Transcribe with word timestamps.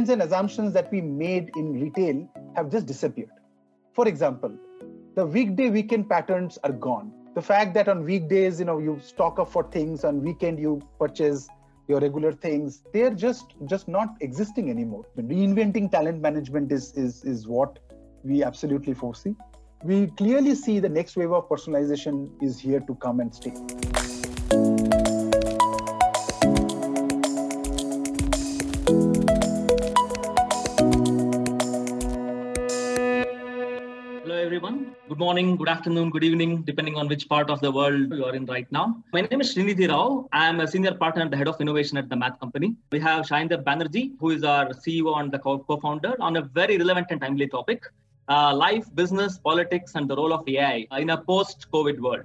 trends 0.00 0.08
and 0.08 0.22
assumptions 0.22 0.72
that 0.72 0.90
we 0.90 1.00
made 1.02 1.50
in 1.56 1.74
retail 1.78 2.26
have 2.56 2.70
just 2.70 2.86
disappeared. 2.86 3.28
For 3.92 4.08
example, 4.08 4.56
the 5.14 5.26
weekday 5.26 5.68
weekend 5.68 6.08
patterns 6.08 6.58
are 6.64 6.72
gone. 6.72 7.12
The 7.34 7.42
fact 7.42 7.74
that 7.74 7.86
on 7.86 8.04
weekdays, 8.04 8.60
you 8.60 8.64
know, 8.64 8.78
you 8.78 8.98
stock 9.02 9.38
up 9.38 9.52
for 9.52 9.64
things, 9.70 10.04
on 10.04 10.22
weekend 10.22 10.58
you 10.58 10.80
purchase 10.98 11.48
your 11.86 12.00
regular 12.00 12.32
things, 12.32 12.82
they're 12.94 13.14
just 13.14 13.54
just 13.66 13.88
not 13.88 14.16
existing 14.22 14.70
anymore. 14.70 15.04
Reinventing 15.18 15.90
talent 15.90 16.22
management 16.22 16.72
is 16.72 16.92
is 16.94 17.22
is 17.24 17.46
what 17.46 17.78
we 18.24 18.42
absolutely 18.42 18.94
foresee. 18.94 19.34
We 19.84 20.06
clearly 20.22 20.54
see 20.54 20.78
the 20.78 20.88
next 20.88 21.16
wave 21.16 21.32
of 21.32 21.48
personalization 21.48 22.30
is 22.42 22.58
here 22.58 22.80
to 22.80 22.94
come 22.94 23.20
and 23.20 23.34
stay. 23.34 23.54
Morning, 35.20 35.54
good 35.54 35.68
afternoon, 35.68 36.08
good 36.08 36.24
evening, 36.24 36.62
depending 36.62 36.96
on 36.96 37.06
which 37.06 37.28
part 37.28 37.50
of 37.50 37.60
the 37.60 37.70
world 37.70 38.10
you 38.10 38.24
are 38.24 38.34
in 38.34 38.46
right 38.46 38.66
now. 38.72 39.02
My 39.12 39.20
name 39.20 39.42
is 39.42 39.54
Srinidhi 39.54 39.86
Rao. 39.90 40.26
I 40.32 40.48
am 40.48 40.60
a 40.60 40.66
senior 40.66 40.94
partner 40.94 41.20
and 41.20 41.30
the 41.30 41.36
head 41.36 41.46
of 41.46 41.60
innovation 41.60 41.98
at 41.98 42.08
the 42.08 42.16
Math 42.16 42.40
Company. 42.40 42.74
We 42.90 43.00
have 43.00 43.26
Sayandeb 43.26 43.62
Banerjee, 43.62 44.12
who 44.18 44.30
is 44.30 44.44
our 44.44 44.70
CEO 44.70 45.20
and 45.20 45.30
the 45.30 45.38
co-founder 45.38 46.14
on 46.20 46.38
a 46.38 46.42
very 46.60 46.78
relevant 46.78 47.08
and 47.10 47.20
timely 47.20 47.48
topic, 47.48 47.82
uh, 48.30 48.54
life, 48.54 48.86
business, 48.94 49.36
politics, 49.36 49.92
and 49.94 50.08
the 50.08 50.16
role 50.16 50.32
of 50.32 50.48
AI 50.48 50.86
in 50.96 51.10
a 51.10 51.18
post-COVID 51.18 52.00
world. 52.00 52.24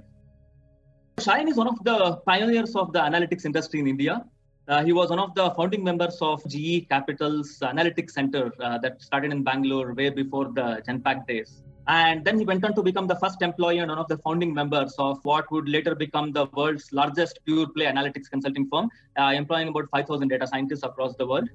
Shine 1.20 1.50
is 1.50 1.58
one 1.58 1.68
of 1.68 1.84
the 1.84 2.16
pioneers 2.26 2.78
of 2.78 2.94
the 2.94 3.00
analytics 3.00 3.44
industry 3.44 3.82
in 3.82 3.88
India. 3.88 4.24
Uh, 4.70 4.86
he 4.86 4.94
was 4.94 5.10
one 5.10 5.20
of 5.20 5.36
the 5.36 5.52
founding 5.58 5.84
members 5.84 6.18
of 6.22 6.42
GE 6.48 6.88
Capital's 6.88 7.60
Analytics 7.60 8.12
Center 8.12 8.54
uh, 8.62 8.78
that 8.78 9.02
started 9.02 9.34
in 9.34 9.44
Bangalore 9.44 9.94
way 9.94 10.10
before 10.10 10.46
the 10.46 10.82
Genpact 10.88 11.28
days. 11.28 11.62
And 11.88 12.26
then 12.26 12.40
he 12.40 12.46
went 12.46 12.66
on 12.66 12.74
to 12.76 12.82
become 12.82 13.08
the 13.08 13.16
first 13.16 13.42
employee 13.42 13.78
and 13.78 13.90
one 13.90 14.00
of 14.00 14.08
the 14.08 14.18
founding 14.20 14.54
members 14.54 14.96
of 14.98 15.20
what 15.24 15.52
would 15.52 15.70
later 15.70 15.94
become 15.94 16.32
the 16.32 16.48
world's 16.54 16.92
largest 16.92 17.40
pure 17.46 17.68
play 17.68 17.86
analytics 17.86 18.30
consulting 18.30 18.68
firm, 18.70 18.90
uh, 19.20 19.34
employing 19.36 19.68
about 19.68 19.90
5,000 19.92 20.28
data 20.28 20.48
scientists 20.48 20.84
across 20.84 21.16
the 21.16 21.28
world. 21.28 21.48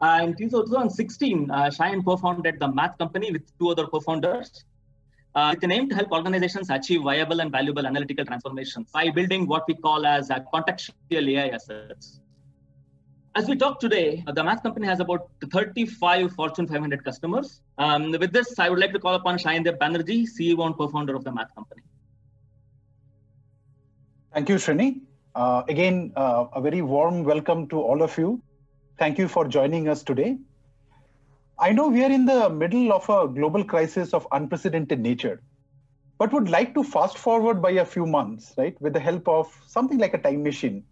Uh, 0.00 0.20
in 0.22 0.34
2016, 0.34 1.50
uh, 1.50 1.70
Shine 1.70 2.02
co-founded 2.02 2.58
the 2.60 2.68
Math 2.68 2.98
Company 2.98 3.30
with 3.32 3.42
two 3.58 3.70
other 3.70 3.86
co-founders 3.86 4.64
uh, 5.34 5.52
with 5.54 5.62
an 5.64 5.72
aim 5.72 5.88
to 5.88 5.94
help 5.94 6.10
organizations 6.12 6.70
achieve 6.70 7.02
viable 7.02 7.40
and 7.40 7.50
valuable 7.50 7.86
analytical 7.86 8.24
transformations 8.24 8.90
by 8.92 9.10
building 9.10 9.46
what 9.46 9.64
we 9.68 9.74
call 9.74 10.06
as 10.06 10.30
a 10.30 10.44
contextual 10.52 11.28
AI 11.30 11.48
assets. 11.48 12.20
As 13.38 13.48
we 13.48 13.54
talk 13.54 13.78
today, 13.78 14.24
uh, 14.26 14.32
the 14.32 14.42
Math 14.42 14.64
Company 14.64 14.88
has 14.88 14.98
about 14.98 15.28
35 15.52 16.32
Fortune 16.32 16.66
500 16.66 17.04
customers. 17.04 17.60
Um, 17.78 18.10
with 18.10 18.32
this, 18.32 18.58
I 18.58 18.68
would 18.68 18.80
like 18.80 18.92
to 18.94 18.98
call 18.98 19.14
upon 19.14 19.38
Sayandeb 19.38 19.78
Banerjee, 19.78 20.26
CEO 20.26 20.66
and 20.66 20.76
co-founder 20.76 21.14
of 21.14 21.22
the 21.22 21.30
Math 21.30 21.54
Company. 21.54 21.82
Thank 24.34 24.48
you, 24.48 24.56
Srini. 24.56 25.02
Uh, 25.36 25.62
again, 25.68 26.12
uh, 26.16 26.46
a 26.52 26.60
very 26.60 26.82
warm 26.82 27.22
welcome 27.22 27.68
to 27.68 27.80
all 27.80 28.02
of 28.02 28.18
you. 28.18 28.42
Thank 28.98 29.18
you 29.18 29.28
for 29.28 29.46
joining 29.46 29.88
us 29.88 30.02
today. 30.02 30.36
I 31.60 31.70
know 31.70 31.86
we 31.86 32.02
are 32.02 32.10
in 32.10 32.26
the 32.26 32.50
middle 32.50 32.92
of 32.92 33.08
a 33.08 33.28
global 33.28 33.62
crisis 33.62 34.14
of 34.14 34.26
unprecedented 34.32 34.98
nature, 34.98 35.40
but 36.18 36.32
would 36.32 36.48
like 36.48 36.74
to 36.74 36.82
fast 36.82 37.16
forward 37.16 37.62
by 37.62 37.70
a 37.70 37.84
few 37.84 38.04
months, 38.04 38.52
right, 38.58 38.76
with 38.82 38.94
the 38.94 39.00
help 39.00 39.28
of 39.28 39.46
something 39.64 39.98
like 39.98 40.14
a 40.14 40.18
time 40.18 40.42
machine 40.42 40.82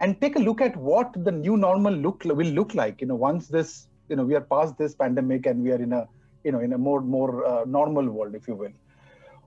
and 0.00 0.20
take 0.20 0.36
a 0.36 0.38
look 0.38 0.60
at 0.60 0.76
what 0.76 1.12
the 1.24 1.32
new 1.32 1.56
normal 1.56 1.92
look 1.92 2.24
will 2.24 2.52
look 2.58 2.74
like 2.74 3.00
you 3.00 3.06
know 3.06 3.14
once 3.14 3.48
this 3.48 3.88
you 4.08 4.16
know 4.16 4.24
we 4.24 4.34
are 4.34 4.40
past 4.40 4.76
this 4.78 4.94
pandemic 4.94 5.46
and 5.46 5.62
we 5.62 5.70
are 5.70 5.82
in 5.86 5.92
a 5.92 6.06
you 6.44 6.52
know 6.52 6.60
in 6.60 6.72
a 6.72 6.78
more 6.78 7.00
more 7.00 7.44
uh, 7.46 7.64
normal 7.64 8.08
world 8.08 8.34
if 8.34 8.48
you 8.48 8.54
will. 8.54 8.72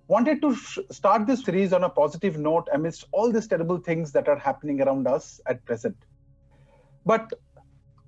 Wanted 0.07 0.41
to 0.41 0.53
sh- 0.53 0.79
start 0.91 1.25
this 1.25 1.43
series 1.43 1.71
on 1.73 1.85
a 1.85 1.89
positive 1.89 2.37
note 2.37 2.67
amidst 2.73 3.05
all 3.13 3.31
these 3.31 3.47
terrible 3.47 3.77
things 3.77 4.11
that 4.11 4.27
are 4.27 4.37
happening 4.37 4.81
around 4.81 5.07
us 5.07 5.39
at 5.47 5.63
present. 5.65 5.95
But 7.05 7.31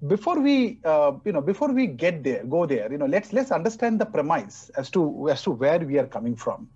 before 0.08 0.40
we 0.40 0.80
uh, 0.84 1.14
you 1.26 1.32
know 1.32 1.42
before 1.42 1.72
we 1.72 1.88
get 1.88 2.24
there 2.24 2.44
go 2.46 2.66
there 2.66 2.92
you 2.92 2.98
know 2.98 3.06
let's 3.06 3.34
let's 3.34 3.52
understand 3.52 4.00
the 4.00 4.06
premise 4.06 4.70
as 4.78 4.90
to 4.92 5.30
as 5.30 5.42
to 5.42 5.52
where 5.52 5.80
we 5.80 5.98
are 5.98 6.06
coming 6.06 6.36
from 6.36 6.70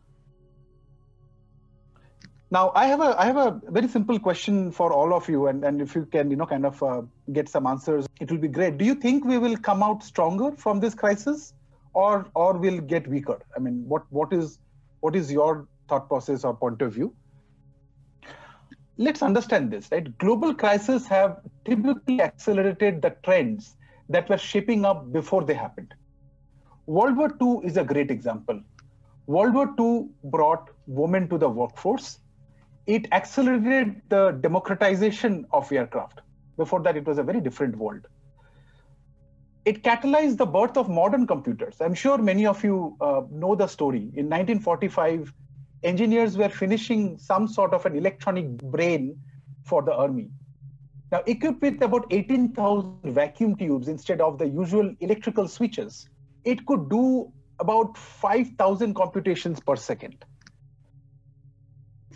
now, 2.51 2.71
I 2.73 2.87
have 2.87 2.99
a 2.99 3.15
I 3.19 3.25
have 3.25 3.37
a 3.37 3.61
very 3.69 3.87
simple 3.87 4.17
question 4.17 4.71
for 4.71 4.91
all 4.91 5.13
of 5.13 5.29
you, 5.29 5.47
and, 5.47 5.63
and 5.63 5.79
if 5.81 5.93
you 5.93 6.05
can, 6.05 6.31
you 6.31 6.35
know, 6.35 6.47
kind 6.47 6.65
of 6.65 6.81
uh, 6.81 7.03
get 7.31 7.47
some 7.47 7.67
answers, 7.67 8.07
it 8.19 8.31
will 8.31 8.39
be 8.39 8.47
great. 8.47 8.79
Do 8.79 8.85
you 8.85 8.95
think 8.95 9.23
we 9.23 9.37
will 9.37 9.55
come 9.55 9.83
out 9.83 10.03
stronger 10.03 10.51
from 10.53 10.79
this 10.79 10.95
crisis, 10.95 11.53
or 11.93 12.25
or 12.33 12.57
will 12.57 12.79
get 12.79 13.07
weaker? 13.07 13.39
I 13.55 13.59
mean, 13.59 13.87
what 13.87 14.11
what 14.11 14.33
is 14.33 14.57
what 15.01 15.15
is 15.15 15.31
your 15.31 15.67
thought 15.87 16.07
process 16.07 16.43
or 16.43 16.55
point 16.55 16.81
of 16.81 16.93
view? 16.93 17.13
Let's 18.97 19.21
understand 19.21 19.69
this, 19.69 19.87
right? 19.91 20.17
Global 20.17 20.55
crises 20.55 21.05
have 21.07 21.41
typically 21.65 22.19
accelerated 22.19 23.03
the 23.03 23.15
trends 23.23 23.75
that 24.09 24.27
were 24.27 24.39
shaping 24.39 24.85
up 24.85 25.13
before 25.13 25.43
they 25.43 25.53
happened. 25.53 25.93
World 26.87 27.15
War 27.15 27.31
II 27.39 27.59
is 27.63 27.77
a 27.77 27.83
great 27.83 28.09
example. 28.09 28.59
World 29.27 29.53
War 29.53 29.71
II 29.79 30.07
brought 30.23 30.71
women 30.87 31.29
to 31.29 31.37
the 31.37 31.47
workforce 31.47 32.17
it 32.89 33.07
accelerated 33.11 34.01
the 34.09 34.31
democratization 34.41 35.45
of 35.51 35.71
aircraft. 35.71 36.21
Before 36.57 36.81
that, 36.81 36.97
it 36.97 37.05
was 37.05 37.19
a 37.19 37.23
very 37.23 37.39
different 37.39 37.77
world. 37.77 38.07
It 39.63 39.83
catalyzed 39.83 40.37
the 40.37 40.47
birth 40.47 40.75
of 40.75 40.89
modern 40.89 41.27
computers. 41.27 41.75
I'm 41.81 41.93
sure 41.93 42.17
many 42.17 42.47
of 42.47 42.63
you 42.63 42.97
uh, 42.99 43.21
know 43.29 43.53
the 43.53 43.67
story. 43.67 44.05
In 44.21 44.25
1945, 44.27 45.31
engineers 45.83 46.35
were 46.35 46.49
finishing 46.49 47.19
some 47.19 47.47
sort 47.47 47.75
of 47.75 47.85
an 47.85 47.95
electronic 47.95 48.57
brain 48.57 49.19
for 49.65 49.83
the 49.83 49.93
army. 49.93 50.31
Now, 51.11 51.21
equipped 51.27 51.61
with 51.61 51.83
about 51.83 52.07
18,000 52.09 53.13
vacuum 53.13 53.55
tubes 53.55 53.87
instead 53.87 54.19
of 54.19 54.39
the 54.39 54.47
usual 54.47 54.95
electrical 54.99 55.47
switches, 55.47 56.09
it 56.43 56.65
could 56.65 56.89
do 56.89 57.31
about 57.59 57.95
5,000 57.99 58.95
computations 58.95 59.59
per 59.59 59.75
second. 59.75 60.25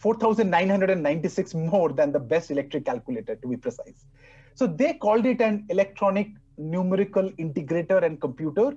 4,996 0.03 1.53
more 1.53 1.93
than 1.93 2.11
the 2.11 2.19
best 2.19 2.51
electric 2.51 2.85
calculator, 2.85 3.37
to 3.37 3.47
be 3.47 3.55
precise. 3.55 4.05
So 4.53 4.67
they 4.67 4.95
called 4.95 5.25
it 5.25 5.39
an 5.39 5.65
electronic 5.69 6.27
numerical 6.57 7.29
integrator 7.39 8.03
and 8.03 8.19
computer. 8.19 8.73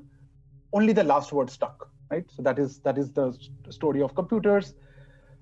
Only 0.73 0.93
the 0.93 1.03
last 1.03 1.33
word 1.33 1.51
stuck, 1.51 1.91
right? 2.13 2.25
So 2.31 2.43
that 2.43 2.61
is 2.61 2.79
that 2.81 2.97
is 2.97 3.11
the 3.13 3.37
story 3.71 4.03
of 4.03 4.15
computers. 4.15 4.75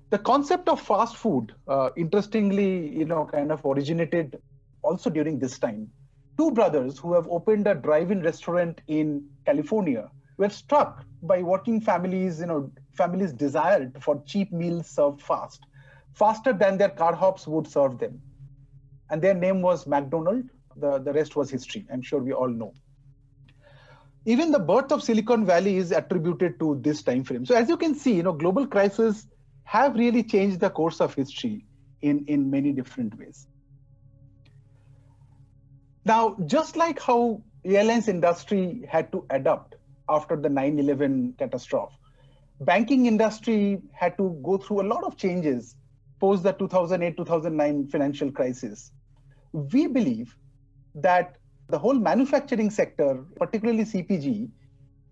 The 0.09 0.17
concept 0.17 0.69
of 0.69 0.81
fast 0.81 1.17
food, 1.17 1.53
uh, 1.67 1.89
interestingly, 1.95 2.89
you 2.89 3.05
know, 3.05 3.29
kind 3.31 3.51
of 3.51 3.63
originated 3.63 4.41
also 4.81 5.11
during 5.11 5.37
this 5.37 5.59
time. 5.59 5.87
Two 6.35 6.49
brothers 6.51 6.97
who 6.97 7.13
have 7.13 7.27
opened 7.27 7.67
a 7.67 7.75
drive-in 7.75 8.23
restaurant 8.23 8.81
in 8.87 9.23
California 9.45 10.09
were 10.37 10.49
struck 10.49 11.05
by 11.21 11.43
working 11.43 11.79
families, 11.79 12.39
you 12.39 12.47
know, 12.47 12.71
families' 12.97 13.33
desire 13.33 13.91
for 14.01 14.21
cheap 14.25 14.51
meals 14.51 14.87
served 14.87 15.21
fast 15.21 15.65
faster 16.15 16.53
than 16.53 16.77
their 16.77 16.89
car 16.89 17.13
hops 17.13 17.45
would 17.45 17.67
serve 17.67 17.99
them. 17.99 18.21
And 19.09 19.21
their 19.21 19.33
name 19.33 19.61
was 19.61 19.85
McDonald. 19.85 20.45
The, 20.77 20.97
the 20.99 21.13
rest 21.13 21.35
was 21.35 21.49
history. 21.49 21.85
I'm 21.91 22.01
sure 22.01 22.19
we 22.19 22.33
all 22.33 22.49
know. 22.49 22.73
Even 24.25 24.51
the 24.51 24.59
birth 24.59 24.91
of 24.91 25.03
Silicon 25.03 25.45
Valley 25.45 25.77
is 25.77 25.91
attributed 25.91 26.57
to 26.59 26.79
this 26.81 27.03
time 27.03 27.23
frame. 27.23 27.45
So 27.45 27.55
as 27.55 27.69
you 27.69 27.77
can 27.77 27.93
see, 27.93 28.15
you 28.15 28.23
know, 28.23 28.33
global 28.33 28.65
crises 28.65 29.27
have 29.65 29.95
really 29.95 30.23
changed 30.23 30.59
the 30.59 30.69
course 30.69 30.99
of 30.99 31.13
history 31.13 31.65
in, 32.01 32.25
in 32.27 32.49
many 32.49 32.71
different 32.71 33.17
ways. 33.19 33.47
Now, 36.05 36.37
just 36.45 36.75
like 36.75 36.99
how 36.99 37.43
airlines 37.63 38.07
industry 38.07 38.85
had 38.87 39.11
to 39.11 39.25
adapt 39.29 39.75
after 40.07 40.35
the 40.35 40.49
9-11 40.49 41.37
catastrophe, 41.37 41.95
banking 42.61 43.05
industry 43.05 43.81
had 43.91 44.17
to 44.17 44.39
go 44.43 44.57
through 44.57 44.81
a 44.81 44.87
lot 44.87 45.03
of 45.03 45.17
changes 45.17 45.75
post 46.19 46.43
the 46.43 46.53
2008-2009 46.53 47.91
financial 47.91 48.31
crisis. 48.31 48.91
We 49.51 49.87
believe 49.87 50.35
that 50.95 51.37
the 51.67 51.77
whole 51.77 51.95
manufacturing 51.95 52.69
sector, 52.69 53.23
particularly 53.37 53.83
CPG, 53.83 54.49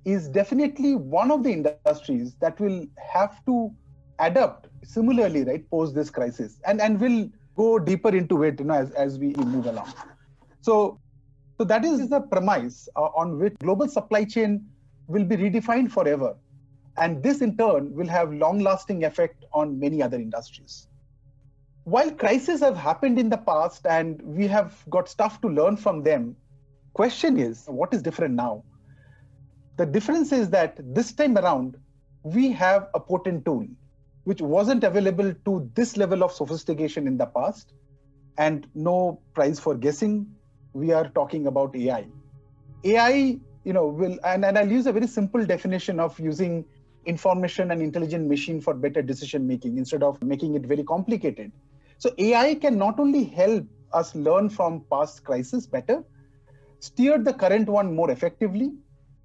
is 0.06 0.28
definitely 0.30 0.96
one 0.96 1.32
of 1.32 1.44
the 1.44 1.52
industries 1.52 2.36
that 2.42 2.60
will 2.60 2.86
have 2.98 3.44
to 3.46 3.72
adapt 4.20 4.68
similarly, 4.84 5.44
right, 5.44 5.70
post 5.70 5.96
this 5.96 6.10
crisis, 6.10 6.60
and 6.66 6.82
and 6.82 7.00
will 7.00 7.30
go 7.56 7.80
deeper 7.80 8.16
into 8.16 8.44
it, 8.44 8.60
you 8.60 8.66
know, 8.66 8.74
as, 8.74 8.92
as 8.92 9.18
we 9.18 9.34
move 9.34 9.66
along. 9.66 9.92
So, 10.62 11.00
so 11.58 11.64
that 11.66 11.86
is 11.86 12.10
the 12.10 12.22
premise 12.22 12.90
uh, 12.96 13.02
on 13.02 13.40
which 13.40 13.54
global 13.60 13.88
supply 13.88 14.24
chain 14.26 14.66
will 15.08 15.24
be 15.24 15.38
redefined 15.38 15.92
forever, 15.92 16.36
and 16.98 17.24
this 17.24 17.42
in 17.42 17.58
turn 17.58 17.94
will 17.94 18.08
have 18.08 18.34
long-lasting 18.34 19.04
effect 19.04 19.46
on 19.54 19.80
many 19.80 20.02
other 20.02 20.18
industries 20.18 20.88
while 21.84 22.12
crises 22.12 22.62
have 22.62 22.78
happened 22.78 23.20
in 23.20 23.30
the 23.30 23.38
past 23.38 23.86
and 23.86 24.22
we 24.22 24.48
have 24.48 24.84
got 24.90 25.10
stuff 25.10 25.42
to 25.42 25.50
learn 25.50 25.76
from 25.76 26.02
them, 26.04 26.36
question 26.94 27.38
is 27.38 27.66
what 27.68 27.94
is 27.94 28.02
different 28.02 28.34
now? 28.34 28.64
The 29.78 29.86
difference 29.86 30.32
is 30.32 30.50
that 30.52 30.78
this 30.94 31.12
time 31.12 31.38
around, 31.38 31.78
we 32.24 32.52
have 32.52 32.88
a 32.94 33.00
potent 33.00 33.44
tool 33.44 33.68
which 34.24 34.40
wasn't 34.40 34.86
available 34.86 35.34
to 35.46 35.70
this 35.76 35.98
level 35.98 36.24
of 36.24 36.32
sophistication 36.32 37.08
in 37.08 37.18
the 37.18 37.26
past 37.26 37.74
and 38.38 38.68
no 38.74 39.20
prize 39.34 39.60
for 39.60 39.76
guessing. 39.76 40.28
We 40.72 40.94
are 40.94 41.10
talking 41.10 41.48
about 41.48 41.76
AI. 41.76 42.06
AI, 42.86 43.38
you 43.66 43.74
know, 43.74 43.88
will, 43.88 44.18
and, 44.24 44.46
and 44.46 44.58
I'll 44.58 44.72
use 44.72 44.88
a 44.88 44.94
very 44.94 45.08
simple 45.08 45.46
definition 45.46 46.00
of 46.00 46.18
using 46.18 46.64
information 47.06 47.72
and 47.72 47.82
intelligent 47.82 48.30
machine 48.30 48.62
for 48.62 48.74
better 48.74 49.02
decision 49.02 49.46
making 49.46 49.78
instead 49.78 50.04
of 50.04 50.22
making 50.24 50.56
it 50.56 50.66
very 50.66 50.84
complicated. 50.84 51.52
So 52.04 52.14
AI 52.18 52.56
can 52.56 52.78
not 52.78 53.00
only 53.00 53.24
help 53.24 53.66
us 53.94 54.14
learn 54.14 54.50
from 54.50 54.84
past 54.92 55.24
crises 55.24 55.66
better, 55.66 56.04
steer 56.82 57.18
the 57.18 57.32
current 57.32 57.70
one 57.70 57.96
more 57.96 58.12
effectively, 58.12 58.74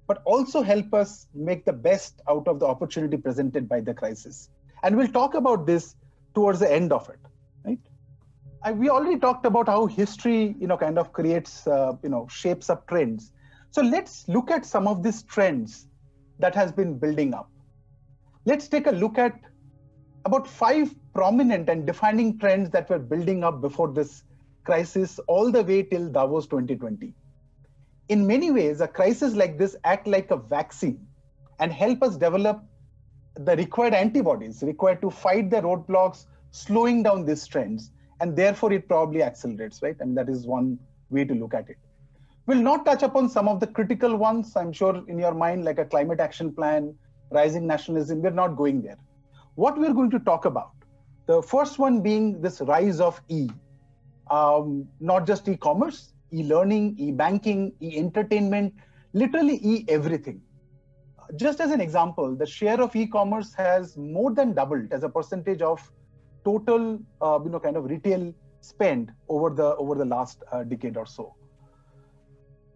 but 0.07 0.21
also 0.23 0.61
help 0.61 0.93
us 0.93 1.27
make 1.33 1.65
the 1.65 1.73
best 1.73 2.21
out 2.29 2.47
of 2.47 2.61
the 2.61 2.65
opportunity 2.65 3.17
presented 3.17 3.67
by 3.67 3.81
the 3.81 3.93
crisis. 3.93 4.49
And 4.81 4.95
we'll 4.95 5.09
talk 5.09 5.33
about 5.33 5.65
this 5.65 5.93
towards 6.33 6.61
the 6.61 6.71
end 6.71 6.93
of 6.93 7.09
it, 7.09 7.19
right? 7.65 7.79
I, 8.63 8.71
we 8.71 8.89
already 8.89 9.19
talked 9.19 9.45
about 9.45 9.67
how 9.67 9.85
history, 9.87 10.55
you 10.57 10.67
know, 10.67 10.77
kind 10.77 10.97
of 10.97 11.11
creates, 11.11 11.67
uh, 11.67 11.97
you 12.01 12.07
know, 12.07 12.29
shapes 12.29 12.69
up 12.69 12.87
trends. 12.87 13.33
So 13.71 13.81
let's 13.81 14.25
look 14.29 14.49
at 14.49 14.65
some 14.65 14.87
of 14.87 15.03
these 15.03 15.23
trends 15.23 15.85
that 16.39 16.55
has 16.55 16.71
been 16.71 16.97
building 16.97 17.33
up. 17.33 17.51
Let's 18.45 18.69
take 18.69 18.87
a 18.87 18.91
look 18.91 19.17
at 19.17 19.37
about 20.23 20.47
five 20.47 20.95
prominent 21.13 21.69
and 21.69 21.85
defining 21.85 22.37
trends 22.39 22.69
that 22.71 22.89
were 22.89 22.99
building 22.99 23.43
up 23.43 23.61
before 23.61 23.91
this 23.91 24.23
crisis 24.63 25.19
all 25.27 25.51
the 25.51 25.63
way 25.63 25.83
till 25.83 26.09
Davos 26.09 26.47
2020. 26.47 27.13
In 28.09 28.25
many 28.25 28.51
ways, 28.51 28.81
a 28.81 28.87
crisis 28.87 29.35
like 29.35 29.57
this 29.57 29.75
act 29.83 30.07
like 30.07 30.31
a 30.31 30.37
vaccine 30.37 31.05
and 31.59 31.71
help 31.71 32.01
us 32.03 32.17
develop 32.17 32.63
the 33.35 33.55
required 33.55 33.93
antibodies 33.93 34.63
required 34.63 35.01
to 35.01 35.09
fight 35.09 35.49
the 35.49 35.57
roadblocks, 35.57 36.25
slowing 36.51 37.03
down 37.03 37.25
these 37.25 37.45
trends. 37.47 37.91
And 38.21 38.35
therefore, 38.35 38.73
it 38.73 38.87
probably 38.87 39.23
accelerates, 39.23 39.81
right? 39.81 39.95
And 39.99 40.17
that 40.17 40.27
is 40.27 40.45
one 40.45 40.77
way 41.09 41.23
to 41.23 41.33
look 41.33 41.53
at 41.53 41.69
it. 41.69 41.77
We'll 42.47 42.61
not 42.61 42.85
touch 42.85 43.03
upon 43.03 43.29
some 43.29 43.47
of 43.47 43.59
the 43.59 43.67
critical 43.67 44.17
ones, 44.17 44.55
I'm 44.55 44.73
sure, 44.73 45.03
in 45.07 45.19
your 45.19 45.33
mind, 45.33 45.63
like 45.63 45.77
a 45.77 45.85
climate 45.85 46.19
action 46.19 46.51
plan, 46.51 46.95
rising 47.31 47.67
nationalism. 47.67 48.21
We're 48.21 48.31
not 48.31 48.57
going 48.57 48.81
there. 48.81 48.97
What 49.55 49.77
we're 49.77 49.93
going 49.93 50.09
to 50.11 50.19
talk 50.19 50.45
about, 50.45 50.71
the 51.29 51.41
first 51.53 51.79
one 51.85 52.01
being 52.01 52.41
this 52.41 52.59
rise 52.73 52.99
of 52.99 53.21
E, 53.29 53.41
um, 54.31 54.87
not 54.99 55.27
just 55.31 55.47
e 55.47 55.55
commerce, 55.55 56.13
e 56.33 56.43
learning, 56.43 56.95
e 56.97 57.11
banking, 57.11 57.71
e 57.81 57.97
entertainment, 58.03 58.73
literally 59.13 59.59
e 59.63 59.85
everything 59.87 60.39
just 61.35 61.59
as 61.59 61.71
an 61.71 61.81
example, 61.81 62.35
the 62.35 62.45
share 62.45 62.81
of 62.81 62.95
e-commerce 62.95 63.53
has 63.53 63.97
more 63.97 64.31
than 64.31 64.53
doubled 64.53 64.91
as 64.91 65.03
a 65.03 65.09
percentage 65.09 65.61
of 65.61 65.79
total, 66.43 66.99
uh, 67.21 67.39
you 67.43 67.49
know, 67.49 67.59
kind 67.59 67.77
of 67.77 67.85
retail 67.85 68.33
spend 68.61 69.11
over 69.29 69.49
the 69.49 69.75
over 69.75 69.95
the 69.95 70.05
last 70.05 70.43
uh, 70.51 70.63
decade 70.63 70.97
or 70.97 71.05
so. 71.05 71.35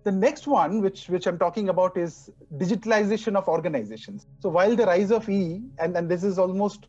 The 0.03 0.11
next 0.11 0.47
one, 0.47 0.81
which 0.81 1.09
which 1.09 1.27
I'm 1.27 1.39
talking 1.39 1.69
about, 1.69 1.97
is 1.97 2.29
digitalization 2.57 3.35
of 3.35 3.47
organizations. 3.47 4.27
So 4.39 4.49
while 4.49 4.75
the 4.75 4.85
rise 4.85 5.11
of 5.11 5.29
e, 5.29 5.61
and 5.79 5.95
and 5.97 6.09
this 6.09 6.23
is 6.23 6.37
almost 6.37 6.87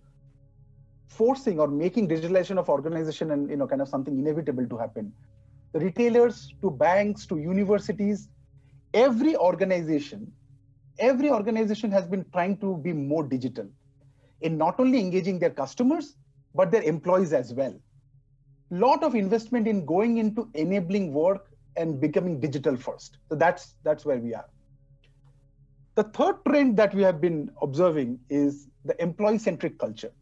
forcing 1.07 1.61
or 1.61 1.69
making 1.69 2.09
digitalization 2.09 2.59
of 2.59 2.69
organization 2.69 3.31
and 3.31 3.51
you 3.51 3.57
know 3.57 3.67
kind 3.67 3.83
of 3.83 3.89
something 3.89 4.19
inevitable 4.19 4.67
to 4.67 4.77
happen, 4.77 5.13
the 5.73 5.81
retailers 5.81 6.55
to 6.63 6.71
banks 6.71 7.27
to 7.27 7.39
universities, 7.39 8.29
every 8.95 9.37
organization 9.37 10.33
every 10.99 11.31
organization 11.31 11.91
has 11.91 12.07
been 12.07 12.25
trying 12.33 12.57
to 12.59 12.77
be 12.79 12.93
more 12.93 13.25
digital 13.25 13.69
in 14.41 14.57
not 14.59 14.79
only 14.79 15.01
engaging 15.01 15.39
their 15.39 15.51
customers, 15.51 16.17
but 16.55 16.71
their 16.71 16.83
employees 16.83 17.33
as 17.33 17.53
well. 17.53 17.75
Lot 18.71 19.03
of 19.03 19.15
investment 19.15 19.67
in 19.67 19.85
going 19.85 20.19
into 20.19 20.49
enabling 20.55 21.13
work 21.13 21.51
and 21.77 22.01
becoming 22.01 22.41
digital 22.41 22.77
first. 22.77 23.19
So 23.29 23.35
that's 23.35 23.75
that's 23.83 24.05
where 24.05 24.19
we 24.19 24.35
are. 24.35 24.47
The 25.97 26.05
third 26.05 26.45
trend 26.47 26.77
that 26.77 26.95
we 26.95 27.03
have 27.03 27.21
been 27.21 27.51
observing 27.63 28.19
is 28.29 28.69
the 28.85 29.01
employee-centric 29.01 29.79
culture. 29.79 30.13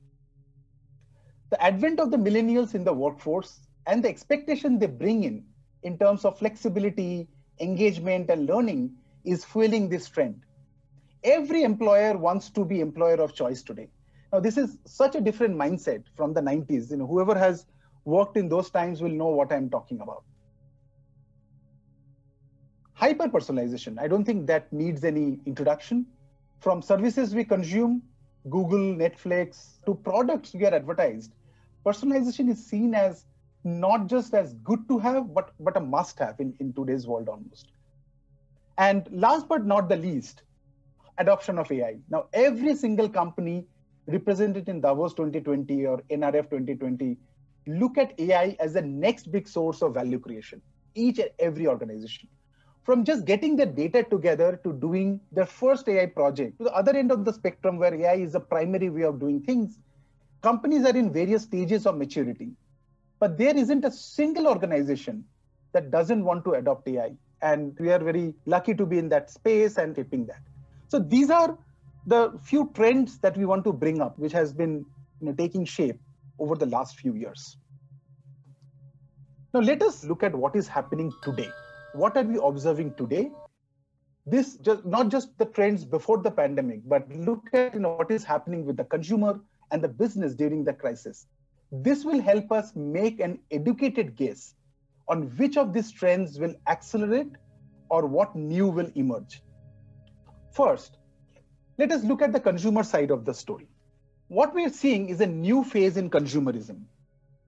The 1.53 1.63
advent 1.63 2.01
of 2.01 2.11
the 2.11 2.17
millennials 2.17 2.75
in 2.75 2.83
the 2.83 2.95
workforce 2.95 3.61
and 3.87 4.03
the 4.03 4.09
expectation 4.09 4.79
they 4.79 4.87
bring 4.87 5.25
in 5.25 5.45
in 5.83 5.99
terms 5.99 6.25
of 6.25 6.39
flexibility, 6.39 7.29
engagement, 7.61 8.31
and 8.31 8.47
learning 8.47 8.95
is 9.27 9.45
fueling 9.45 9.91
this 9.91 10.09
trend. 10.09 10.41
Every 11.23 11.63
employer 11.63 12.17
wants 12.17 12.49
to 12.53 12.65
be 12.65 12.81
employer 12.81 13.17
of 13.17 13.35
choice 13.35 13.63
today. 13.63 13.91
Now 14.33 14.41
this 14.41 14.57
is 14.57 14.79
such 14.87 15.15
a 15.15 15.21
different 15.21 15.55
mindset 15.55 16.05
from 16.17 16.33
the 16.33 16.41
90s 16.41 16.91
you 16.91 16.97
know 16.97 17.07
whoever 17.07 17.39
has 17.39 17.67
worked 18.07 18.39
in 18.39 18.49
those 18.49 18.71
times 18.71 19.03
will 19.03 19.11
know 19.11 19.29
what 19.29 19.53
i'm 19.53 19.69
talking 19.69 20.01
about. 20.01 20.25
Hyper 22.95 23.29
personalization 23.29 23.99
i 23.99 24.09
don't 24.09 24.25
think 24.25 24.47
that 24.47 24.73
needs 24.73 25.05
any 25.05 25.39
introduction. 25.45 26.07
From 26.61 26.81
services 26.81 27.35
we 27.35 27.45
consume 27.45 28.01
google 28.49 28.97
netflix 29.05 29.79
to 29.85 29.95
products 29.95 30.55
we 30.55 30.65
are 30.65 30.75
advertised 30.75 31.33
personalization 31.85 32.51
is 32.51 32.65
seen 32.65 32.95
as 32.95 33.27
not 33.65 34.07
just 34.09 34.35
as 34.35 34.55
good 34.55 34.87
to 34.89 34.99
have 34.99 35.33
but 35.35 35.53
but 35.61 35.77
a 35.77 35.81
must 35.81 36.19
have 36.19 36.41
in, 36.41 36.55
in 36.61 36.73
today's 36.73 37.07
world 37.07 37.29
almost 37.29 37.69
and 38.79 39.09
last 39.11 39.49
but 39.49 39.65
not 39.65 39.89
the 39.89 39.97
least 39.97 40.43
adoption 41.19 41.59
of 41.59 41.71
AI. 41.71 41.99
Now, 42.11 42.27
every 42.33 42.75
single 42.75 43.09
company 43.09 43.67
represented 44.07 44.69
in 44.69 44.81
Davos 44.81 45.15
2020 45.15 45.87
or 45.87 46.03
NRF 46.11 46.51
2020 46.51 47.17
look 47.67 47.99
at 47.99 48.19
AI 48.19 48.57
as 48.59 48.73
the 48.73 48.83
next 48.83 49.31
big 49.31 49.47
source 49.47 49.83
of 49.83 49.95
value 49.95 50.19
creation, 50.19 50.61
each 50.95 51.19
and 51.19 51.31
every 51.39 51.67
organization. 51.67 52.29
From 52.83 53.05
just 53.05 53.25
getting 53.25 53.55
the 53.55 53.67
data 53.67 54.03
together 54.03 54.59
to 54.65 54.73
doing 54.73 55.21
their 55.31 55.47
first 55.47 55.89
AI 55.89 56.07
project, 56.07 56.59
to 56.59 56.65
the 56.65 56.73
other 56.73 56.97
end 56.97 57.13
of 57.13 57.25
the 57.25 57.33
spectrum 57.33 57.79
where 57.79 57.95
AI 57.95 58.15
is 58.15 58.33
the 58.33 58.41
primary 58.41 58.91
way 58.91 59.03
of 59.03 59.21
doing 59.21 59.41
things, 59.41 59.79
companies 60.43 60.85
are 60.85 60.97
in 60.97 61.13
various 61.13 61.43
stages 61.43 61.87
of 61.87 61.97
maturity. 61.97 62.51
But 63.21 63.39
there 63.39 63.57
isn't 63.57 63.85
a 63.85 63.91
single 63.91 64.49
organization 64.49 65.25
that 65.73 65.91
doesn't 65.91 66.25
want 66.25 66.45
to 66.45 66.55
adopt 66.55 66.89
AI. 66.89 67.13
And 67.41 67.77
we 67.79 67.91
are 67.91 67.99
very 67.99 68.35
lucky 68.47 68.75
to 68.75 68.85
be 68.85 68.99
in 68.99 69.09
that 69.11 69.31
space 69.31 69.79
and 69.79 69.95
tipping 69.95 70.27
that. 70.27 70.43
So 70.89 70.99
these 70.99 71.31
are 71.31 71.57
the 72.07 72.39
few 72.43 72.71
trends 72.75 73.19
that 73.19 73.37
we 73.37 73.45
want 73.45 73.65
to 73.65 73.73
bring 73.73 74.01
up, 74.01 74.19
which 74.19 74.33
has 74.33 74.53
been 74.53 74.85
you 75.21 75.29
know, 75.29 75.33
taking 75.33 75.65
shape 75.65 76.01
over 76.39 76.57
the 76.57 76.67
last 76.67 76.99
few 76.99 77.15
years. 77.15 77.57
Now 79.55 79.61
let 79.61 79.83
us 79.83 80.05
look 80.05 80.23
at 80.23 80.35
what 80.35 80.57
is 80.57 80.67
happening 80.67 81.13
today. 81.23 81.51
What 81.95 82.17
are 82.17 82.23
we 82.23 82.39
observing 82.43 82.95
today? 82.95 83.31
This 84.25 84.57
just 84.57 84.85
not 84.85 85.09
just 85.09 85.37
the 85.39 85.47
trends 85.47 85.85
before 85.85 86.19
the 86.19 86.31
pandemic, 86.31 86.81
but 86.87 87.09
look 87.11 87.49
at 87.53 87.75
you 87.75 87.81
know, 87.81 87.95
what 87.95 88.11
is 88.11 88.25
happening 88.25 88.65
with 88.65 88.77
the 88.77 88.85
consumer 88.85 89.41
and 89.73 89.83
the 89.83 89.89
business 89.89 90.35
during 90.35 90.63
the 90.63 90.73
crisis. 90.73 91.27
This 91.73 92.05
will 92.05 92.21
help 92.21 92.53
us 92.53 92.77
make 92.77 93.19
an 93.19 93.39
educated 93.51 94.15
guess 94.15 94.55
on 95.09 95.23
which 95.39 95.57
of 95.57 95.73
these 95.73 95.91
trends 95.91 96.39
will 96.39 96.55
accelerate 96.69 97.33
or 97.89 98.07
what 98.07 98.37
new 98.37 98.69
will 98.69 98.91
emerge. 98.95 99.43
First, 100.53 100.99
let 101.79 101.91
us 101.91 102.05
look 102.05 102.23
at 102.23 102.33
the 102.33 102.41
consumer 102.41 102.83
side 102.83 103.11
of 103.11 103.25
the 103.25 103.35
story. 103.35 103.69
What 104.29 104.55
we 104.55 104.65
are 104.65 104.71
seeing 104.71 105.09
is 105.09 105.21
a 105.21 105.27
new 105.27 105.65
phase 105.65 105.97
in 105.97 106.11
consumerism. 106.11 106.83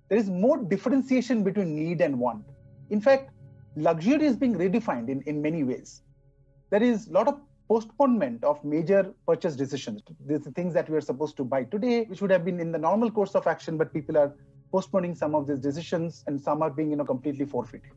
There 0.09 0.19
is 0.19 0.29
more 0.29 0.59
differentiation 0.63 1.45
between 1.45 1.75
need 1.75 2.01
and 2.01 2.19
want. 2.19 2.45
In 2.91 3.01
fact, 3.01 3.31
luxury 3.77 4.25
is 4.25 4.37
being 4.37 4.55
redefined 4.55 5.09
in, 5.09 5.23
in 5.23 5.41
many 5.41 5.65
ways. 5.65 6.03
There 6.71 6.83
is 6.83 7.09
a 7.09 7.13
lot 7.13 7.29
of 7.29 7.41
postponement 7.75 8.45
of 8.45 8.65
major 8.65 9.13
purchase 9.27 9.57
decisions. 9.57 10.01
These 10.25 10.47
things 10.55 10.75
that 10.75 10.89
we 10.89 10.97
are 10.97 11.07
supposed 11.11 11.37
to 11.39 11.45
buy 11.45 11.65
today, 11.65 12.05
which 12.05 12.21
would 12.21 12.31
have 12.31 12.45
been 12.45 12.61
in 12.61 12.71
the 12.71 12.79
normal 12.79 13.11
course 13.11 13.35
of 13.35 13.49
action, 13.49 13.77
but 13.77 13.93
people 13.93 14.17
are 14.17 14.33
postponing 14.71 15.17
some 15.17 15.35
of 15.35 15.49
these 15.49 15.59
decisions 15.59 16.23
and 16.29 16.41
some 16.41 16.63
are 16.63 16.71
being 16.71 16.91
you 16.91 16.97
know, 16.97 17.05
completely 17.05 17.45
forfeited. 17.45 17.97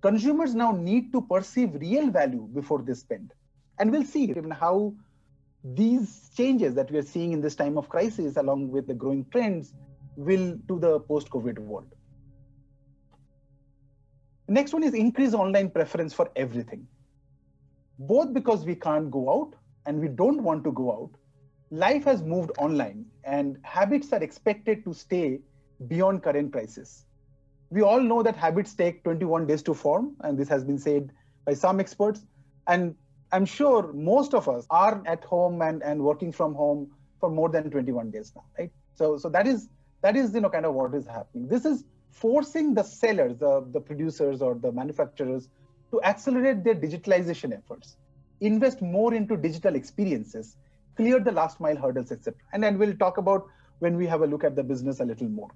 Consumers 0.00 0.54
now 0.54 0.72
need 0.72 1.12
to 1.12 1.20
perceive 1.20 1.74
real 1.74 2.08
value 2.10 2.48
before 2.54 2.80
they 2.80 2.94
spend. 2.94 3.34
And 3.78 3.92
we'll 3.92 4.06
see 4.06 4.24
even 4.24 4.50
how 4.50 4.94
these 5.62 6.30
changes 6.34 6.74
that 6.74 6.90
we 6.90 6.96
are 6.96 7.08
seeing 7.14 7.32
in 7.34 7.42
this 7.42 7.54
time 7.54 7.76
of 7.76 7.90
crisis, 7.90 8.38
along 8.38 8.70
with 8.70 8.86
the 8.86 8.94
growing 8.94 9.26
trends, 9.30 9.74
will 10.16 10.56
to 10.68 10.78
the 10.78 11.00
post-COVID 11.00 11.58
world. 11.58 11.92
Next 14.48 14.72
one 14.72 14.82
is 14.82 14.94
increased 14.94 15.34
online 15.34 15.68
preference 15.68 16.14
for 16.14 16.30
everything. 16.36 16.86
Both 17.98 18.32
because 18.34 18.64
we 18.64 18.74
can't 18.74 19.10
go 19.10 19.30
out 19.30 19.54
and 19.86 20.00
we 20.00 20.08
don't 20.08 20.42
want 20.42 20.64
to 20.64 20.72
go 20.72 20.92
out, 20.92 21.10
life 21.70 22.04
has 22.04 22.22
moved 22.22 22.50
online 22.58 23.06
and 23.24 23.58
habits 23.62 24.12
are 24.12 24.22
expected 24.22 24.84
to 24.84 24.94
stay 24.94 25.40
beyond 25.88 26.22
current 26.22 26.52
crisis. 26.52 27.04
We 27.70 27.82
all 27.82 28.00
know 28.00 28.22
that 28.22 28.36
habits 28.36 28.74
take 28.74 29.02
21 29.04 29.46
days 29.46 29.62
to 29.64 29.74
form, 29.74 30.16
and 30.20 30.38
this 30.38 30.48
has 30.48 30.64
been 30.64 30.78
said 30.78 31.10
by 31.44 31.54
some 31.54 31.80
experts. 31.80 32.24
And 32.66 32.94
I'm 33.32 33.44
sure 33.44 33.92
most 33.92 34.34
of 34.34 34.48
us 34.48 34.66
are 34.70 35.02
at 35.06 35.24
home 35.24 35.60
and, 35.62 35.82
and 35.82 36.00
working 36.00 36.30
from 36.30 36.54
home 36.54 36.90
for 37.20 37.30
more 37.30 37.48
than 37.48 37.70
21 37.70 38.10
days 38.10 38.32
now, 38.36 38.44
right? 38.58 38.70
So, 38.94 39.16
so 39.18 39.28
that 39.30 39.46
is 39.46 39.68
that 40.02 40.16
is 40.16 40.34
you 40.34 40.40
know 40.40 40.50
kind 40.50 40.66
of 40.66 40.74
what 40.74 40.94
is 40.94 41.06
happening. 41.06 41.48
This 41.48 41.64
is 41.64 41.84
forcing 42.10 42.74
the 42.74 42.82
sellers, 42.82 43.36
the, 43.38 43.66
the 43.72 43.80
producers 43.80 44.40
or 44.40 44.54
the 44.54 44.70
manufacturers 44.70 45.48
to 45.90 46.02
accelerate 46.02 46.64
their 46.64 46.74
digitalization 46.74 47.56
efforts, 47.56 47.96
invest 48.40 48.82
more 48.82 49.14
into 49.14 49.36
digital 49.36 49.74
experiences, 49.74 50.56
clear 50.96 51.20
the 51.20 51.32
last 51.32 51.60
mile 51.60 51.76
hurdles, 51.76 52.12
etc. 52.12 52.34
And 52.52 52.62
then 52.62 52.78
we'll 52.78 52.96
talk 52.96 53.18
about 53.18 53.46
when 53.78 53.96
we 53.96 54.06
have 54.06 54.22
a 54.22 54.26
look 54.26 54.44
at 54.44 54.56
the 54.56 54.62
business 54.62 55.00
a 55.00 55.04
little 55.04 55.28
more. 55.28 55.50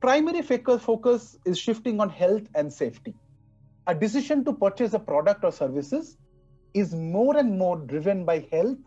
Primary 0.00 0.42
focus 0.42 1.38
is 1.44 1.58
shifting 1.58 2.00
on 2.00 2.10
health 2.10 2.48
and 2.54 2.72
safety. 2.72 3.14
A 3.86 3.94
decision 3.94 4.44
to 4.44 4.52
purchase 4.52 4.94
a 4.94 4.98
product 4.98 5.44
or 5.44 5.52
services 5.52 6.16
is 6.74 6.94
more 6.94 7.36
and 7.36 7.58
more 7.58 7.76
driven 7.76 8.24
by 8.24 8.46
health 8.50 8.78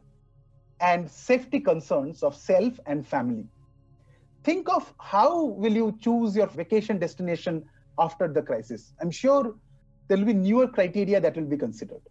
and 0.82 1.10
safety 1.10 1.60
concerns 1.60 2.24
of 2.24 2.36
self 2.36 2.80
and 2.86 3.06
family. 3.06 3.46
Think 4.44 4.70
of 4.70 4.94
how 5.00 5.46
will 5.46 5.74
you 5.74 5.98
choose 6.00 6.36
your 6.36 6.48
vacation 6.48 7.00
destination 7.00 7.66
after 7.98 8.28
the 8.28 8.42
crisis. 8.42 8.94
I'm 9.02 9.12
sure 9.12 9.56
there 10.10 10.18
will 10.18 10.26
be 10.26 10.34
newer 10.34 10.68
criteria 10.68 11.22
that 11.22 11.38
will 11.38 11.46
be 11.46 11.56
considered. 11.58 12.02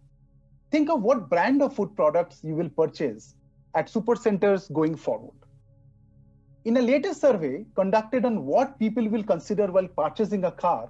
Think 0.71 0.89
of 0.89 1.03
what 1.03 1.29
brand 1.29 1.61
of 1.61 1.75
food 1.75 1.95
products 1.95 2.39
you 2.43 2.55
will 2.55 2.69
purchase 2.69 3.35
at 3.75 3.89
super 3.89 4.15
centers 4.15 4.67
going 4.69 4.95
forward. 4.95 5.35
In 6.65 6.77
a 6.77 6.81
latest 6.81 7.21
survey 7.21 7.65
conducted 7.75 8.25
on 8.25 8.45
what 8.45 8.79
people 8.79 9.07
will 9.07 9.23
consider 9.23 9.67
while 9.67 9.87
purchasing 9.87 10.45
a 10.45 10.51
car, 10.51 10.89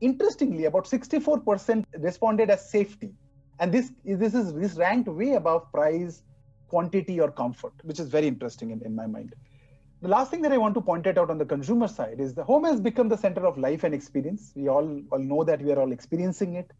interestingly, 0.00 0.66
about 0.66 0.84
64% 0.84 1.84
responded 1.98 2.50
as 2.50 2.70
safety. 2.70 3.10
And 3.58 3.72
this, 3.72 3.92
this 4.04 4.34
is 4.34 4.54
this 4.54 4.74
ranked 4.74 5.08
way 5.08 5.32
above 5.32 5.70
price, 5.72 6.22
quantity, 6.68 7.20
or 7.20 7.30
comfort, 7.30 7.72
which 7.82 8.00
is 8.00 8.08
very 8.08 8.26
interesting 8.26 8.70
in, 8.70 8.82
in 8.84 8.94
my 8.94 9.06
mind. 9.06 9.34
The 10.02 10.08
last 10.08 10.30
thing 10.30 10.40
that 10.42 10.52
I 10.52 10.56
want 10.56 10.74
to 10.76 10.80
point 10.80 11.06
it 11.06 11.18
out 11.18 11.28
on 11.28 11.36
the 11.36 11.44
consumer 11.44 11.86
side 11.86 12.20
is 12.20 12.32
the 12.32 12.42
home 12.42 12.64
has 12.64 12.80
become 12.80 13.10
the 13.10 13.18
center 13.18 13.46
of 13.46 13.58
life 13.58 13.84
and 13.84 13.94
experience. 13.94 14.50
We 14.56 14.66
all, 14.66 15.02
all 15.12 15.18
know 15.18 15.44
that 15.44 15.60
we 15.60 15.72
are 15.72 15.78
all 15.78 15.92
experiencing 15.92 16.54
it. 16.54 16.70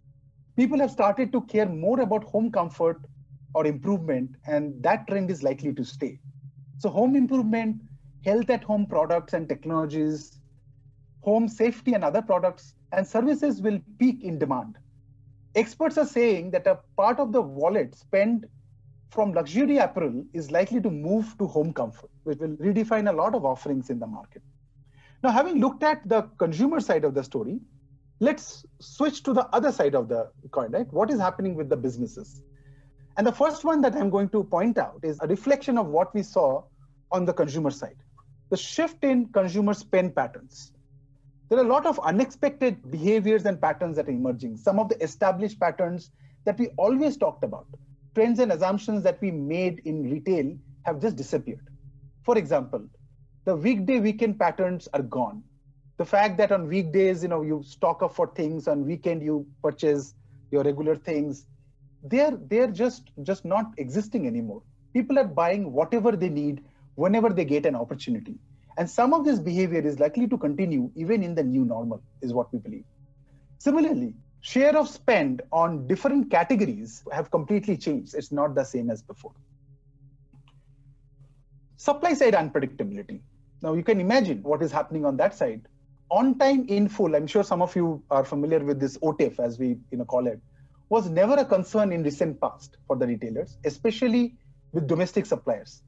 People 0.56 0.78
have 0.78 0.90
started 0.90 1.30
to 1.32 1.42
care 1.42 1.68
more 1.68 2.00
about 2.00 2.24
home 2.24 2.50
comfort 2.50 3.02
or 3.54 3.66
improvement, 3.66 4.30
and 4.46 4.82
that 4.82 5.06
trend 5.06 5.30
is 5.30 5.42
likely 5.42 5.74
to 5.74 5.84
stay. 5.84 6.18
So, 6.78 6.88
home 6.88 7.14
improvement, 7.14 7.82
health 8.24 8.48
at 8.48 8.64
home 8.64 8.86
products 8.86 9.34
and 9.34 9.46
technologies, 9.46 10.40
home 11.20 11.46
safety, 11.46 11.92
and 11.92 12.02
other 12.02 12.22
products 12.22 12.72
and 12.92 13.06
services 13.06 13.60
will 13.60 13.80
peak 13.98 14.24
in 14.24 14.38
demand. 14.38 14.78
Experts 15.54 15.98
are 15.98 16.06
saying 16.06 16.52
that 16.52 16.66
a 16.66 16.78
part 16.96 17.18
of 17.18 17.32
the 17.32 17.42
wallet 17.42 17.94
spent 17.94 18.46
from 19.10 19.32
luxury 19.32 19.78
apparel 19.78 20.24
is 20.32 20.50
likely 20.50 20.80
to 20.80 20.90
move 20.90 21.36
to 21.38 21.46
home 21.46 21.72
comfort, 21.72 22.10
which 22.22 22.38
will 22.38 22.56
redefine 22.56 23.10
a 23.10 23.12
lot 23.12 23.34
of 23.34 23.44
offerings 23.44 23.90
in 23.90 23.98
the 23.98 24.06
market. 24.06 24.42
Now, 25.22 25.30
having 25.30 25.60
looked 25.60 25.82
at 25.82 26.08
the 26.08 26.22
consumer 26.38 26.80
side 26.80 27.04
of 27.04 27.14
the 27.14 27.24
story, 27.24 27.60
let's 28.20 28.64
switch 28.78 29.22
to 29.24 29.32
the 29.32 29.46
other 29.48 29.72
side 29.72 29.94
of 29.94 30.08
the 30.08 30.30
coin, 30.52 30.70
right? 30.70 30.90
What 30.92 31.10
is 31.10 31.18
happening 31.18 31.54
with 31.56 31.68
the 31.68 31.76
businesses? 31.76 32.42
And 33.16 33.26
the 33.26 33.32
first 33.32 33.64
one 33.64 33.80
that 33.82 33.96
I'm 33.96 34.10
going 34.10 34.28
to 34.30 34.44
point 34.44 34.78
out 34.78 35.00
is 35.02 35.18
a 35.20 35.26
reflection 35.26 35.76
of 35.76 35.86
what 35.88 36.14
we 36.14 36.22
saw 36.22 36.62
on 37.10 37.24
the 37.24 37.32
consumer 37.32 37.70
side 37.70 37.96
the 38.50 38.56
shift 38.56 39.04
in 39.04 39.26
consumer 39.26 39.72
spend 39.72 40.14
patterns. 40.14 40.72
There 41.48 41.58
are 41.58 41.64
a 41.64 41.68
lot 41.68 41.86
of 41.86 42.00
unexpected 42.00 42.90
behaviors 42.90 43.44
and 43.46 43.60
patterns 43.60 43.96
that 43.96 44.08
are 44.08 44.10
emerging. 44.10 44.56
Some 44.56 44.80
of 44.80 44.88
the 44.88 45.00
established 45.00 45.60
patterns 45.60 46.10
that 46.44 46.58
we 46.58 46.68
always 46.76 47.16
talked 47.16 47.44
about 47.44 47.66
trends 48.14 48.38
and 48.38 48.52
assumptions 48.52 49.02
that 49.04 49.20
we 49.20 49.30
made 49.30 49.80
in 49.84 50.10
retail 50.10 50.56
have 50.84 51.00
just 51.00 51.16
disappeared. 51.16 51.66
For 52.24 52.36
example, 52.38 52.86
the 53.44 53.56
weekday 53.56 54.00
weekend 54.00 54.38
patterns 54.38 54.88
are 54.92 55.02
gone. 55.02 55.42
The 55.96 56.04
fact 56.04 56.38
that 56.38 56.52
on 56.52 56.66
weekdays, 56.66 57.22
you 57.22 57.28
know, 57.28 57.42
you 57.42 57.62
stock 57.64 58.02
up 58.02 58.14
for 58.14 58.28
things, 58.28 58.68
on 58.68 58.86
weekend 58.86 59.22
you 59.22 59.46
purchase 59.62 60.14
your 60.50 60.62
regular 60.62 60.96
things, 60.96 61.46
they're 62.02 62.36
they're 62.48 62.70
just 62.70 63.10
just 63.22 63.44
not 63.44 63.66
existing 63.76 64.26
anymore. 64.26 64.62
People 64.94 65.18
are 65.18 65.24
buying 65.24 65.72
whatever 65.72 66.12
they 66.12 66.28
need 66.28 66.64
whenever 66.94 67.28
they 67.28 67.44
get 67.44 67.66
an 67.66 67.76
opportunity. 67.76 68.36
And 68.78 68.88
some 68.88 69.12
of 69.12 69.24
this 69.24 69.38
behavior 69.38 69.80
is 69.80 69.98
likely 69.98 70.26
to 70.28 70.38
continue 70.38 70.90
even 70.96 71.22
in 71.22 71.34
the 71.34 71.42
new 71.42 71.64
normal, 71.64 72.02
is 72.22 72.32
what 72.32 72.52
we 72.52 72.58
believe. 72.58 72.84
Similarly, 73.58 74.14
share 74.40 74.76
of 74.76 74.88
spend 74.88 75.42
on 75.52 75.86
different 75.86 76.30
categories 76.30 77.02
have 77.12 77.30
completely 77.30 77.76
changed. 77.76 78.14
It's 78.14 78.32
not 78.32 78.54
the 78.54 78.64
same 78.64 78.90
as 78.90 79.02
before. 79.02 79.32
Supply 81.76 82.14
side 82.14 82.34
unpredictability. 82.34 83.20
Now 83.62 83.74
you 83.74 83.82
can 83.82 84.00
imagine 84.00 84.42
what 84.42 84.62
is 84.62 84.72
happening 84.72 85.04
on 85.04 85.16
that 85.18 85.34
side. 85.34 85.62
On 86.10 86.38
time 86.38 86.66
in 86.68 86.88
full, 86.88 87.14
I'm 87.14 87.26
sure 87.26 87.44
some 87.44 87.62
of 87.62 87.76
you 87.76 88.02
are 88.10 88.24
familiar 88.24 88.58
with 88.58 88.80
this 88.80 88.98
OTIF 88.98 89.38
as 89.38 89.58
we 89.58 89.78
you 89.90 89.98
know 89.98 90.04
call 90.04 90.26
it, 90.26 90.40
was 90.88 91.08
never 91.08 91.34
a 91.34 91.44
concern 91.44 91.92
in 91.92 92.02
recent 92.02 92.40
past 92.40 92.78
for 92.86 92.96
the 92.96 93.06
retailers, 93.06 93.58
especially 93.64 94.34
with 94.72 94.88
domestic 94.88 95.24
suppliers. 95.24 95.82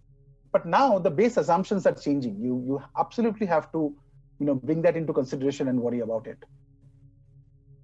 But 0.53 0.67
now 0.67 0.99
the 0.99 1.11
base 1.11 1.39
assumptions 1.39 1.87
are 1.87 1.95
changing. 1.95 2.41
You 2.41 2.63
you 2.67 2.83
absolutely 2.99 3.47
have 3.47 3.73
to 3.73 3.95
you 4.39 4.47
know 4.47 4.55
bring 4.55 4.83
that 4.83 4.97
into 4.97 5.13
consideration 5.13 5.69
and 5.69 5.81
worry 5.81 6.01
about 6.01 6.27
it. 6.27 6.39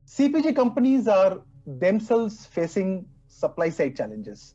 CPG 0.08 0.56
companies 0.56 1.06
are 1.06 1.42
themselves 1.66 2.46
facing 2.46 3.04
supply 3.28 3.68
side 3.68 3.94
challenges. 3.94 4.54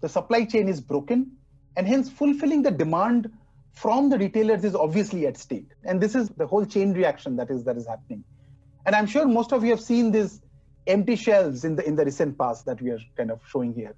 The 0.00 0.08
supply 0.08 0.44
chain 0.44 0.68
is 0.68 0.80
broken, 0.80 1.30
and 1.76 1.86
hence 1.86 2.10
fulfilling 2.10 2.62
the 2.62 2.72
demand 2.72 3.30
from 3.74 4.08
the 4.08 4.18
retailers 4.18 4.64
is 4.64 4.74
obviously 4.74 5.26
at 5.28 5.36
stake. 5.36 5.68
And 5.84 6.00
this 6.00 6.16
is 6.16 6.30
the 6.30 6.46
whole 6.46 6.66
chain 6.66 6.92
reaction 6.94 7.36
that 7.36 7.48
is 7.48 7.62
that 7.64 7.76
is 7.76 7.86
happening. 7.86 8.24
And 8.86 8.96
I'm 8.96 9.06
sure 9.06 9.24
most 9.26 9.52
of 9.52 9.62
you 9.62 9.70
have 9.70 9.80
seen 9.80 10.10
these 10.10 10.40
empty 10.88 11.14
shelves 11.14 11.64
in 11.64 11.76
the 11.76 11.86
in 11.86 11.94
the 11.94 12.04
recent 12.04 12.36
past 12.36 12.66
that 12.66 12.82
we 12.82 12.90
are 12.90 12.98
kind 13.16 13.30
of 13.30 13.40
showing 13.46 13.72
here. 13.72 13.94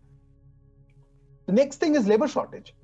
The 1.47 1.53
next 1.53 1.77
thing 1.77 1.95
is 1.95 2.07
labor 2.07 2.29
shortage. 2.29 2.75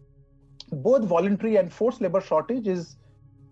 Both 0.72 1.04
voluntary 1.04 1.56
and 1.56 1.70
forced 1.70 2.00
labor 2.00 2.22
shortage 2.22 2.66
is 2.66 2.96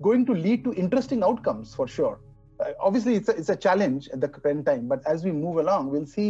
going 0.00 0.24
to 0.26 0.32
lead 0.32 0.64
to 0.64 0.72
interesting 0.72 1.22
outcomes 1.22 1.74
for 1.74 1.86
sure. 1.86 2.18
Uh, 2.62 2.72
obviously 2.80 3.14
it's 3.18 3.28
a, 3.28 3.34
it's 3.40 3.48
a 3.48 3.56
challenge 3.56 4.08
at 4.14 4.20
the 4.20 4.28
current 4.28 4.64
time 4.66 4.86
but 4.92 5.00
as 5.12 5.24
we 5.24 5.32
move 5.32 5.56
along 5.64 5.90
we'll 5.90 6.10
see 6.16 6.28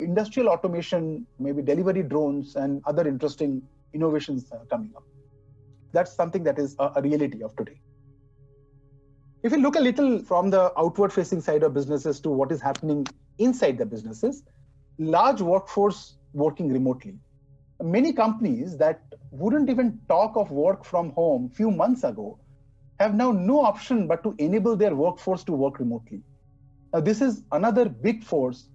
industrial 0.00 0.48
automation 0.48 1.26
maybe 1.38 1.62
delivery 1.62 2.02
drones 2.02 2.56
and 2.56 2.82
other 2.86 3.06
interesting 3.08 3.62
innovations 3.94 4.50
uh, 4.52 4.58
coming 4.70 4.92
up. 4.96 5.04
That's 5.92 6.12
something 6.12 6.44
that 6.44 6.58
is 6.58 6.76
a, 6.78 6.92
a 6.96 7.02
reality 7.02 7.42
of 7.42 7.56
today. 7.56 7.80
If 9.42 9.52
you 9.52 9.58
look 9.58 9.76
a 9.76 9.80
little 9.80 10.22
from 10.22 10.50
the 10.50 10.72
outward 10.78 11.12
facing 11.12 11.40
side 11.40 11.62
of 11.62 11.72
businesses 11.72 12.20
to 12.20 12.30
what 12.30 12.52
is 12.52 12.60
happening 12.60 13.06
inside 13.38 13.78
the 13.78 13.86
businesses 13.86 14.42
large 14.98 15.40
workforce 15.40 16.14
working 16.32 16.72
remotely. 16.72 17.18
Many 17.82 18.12
companies 18.12 18.76
that 18.78 19.02
wouldn't 19.30 19.68
even 19.68 20.00
talk 20.08 20.36
of 20.36 20.50
work 20.50 20.84
from 20.84 21.10
home 21.10 21.50
few 21.50 21.70
months 21.70 22.04
ago 22.04 22.38
have 22.98 23.14
now 23.14 23.30
no 23.32 23.60
option 23.60 24.06
but 24.06 24.22
to 24.22 24.34
enable 24.38 24.76
their 24.76 24.94
workforce 24.94 25.44
to 25.44 25.52
work 25.52 25.78
remotely. 25.78 26.22
Now, 26.92 27.00
this 27.00 27.20
is 27.20 27.42
another 27.52 27.88
big 27.88 28.24
force 28.24 28.68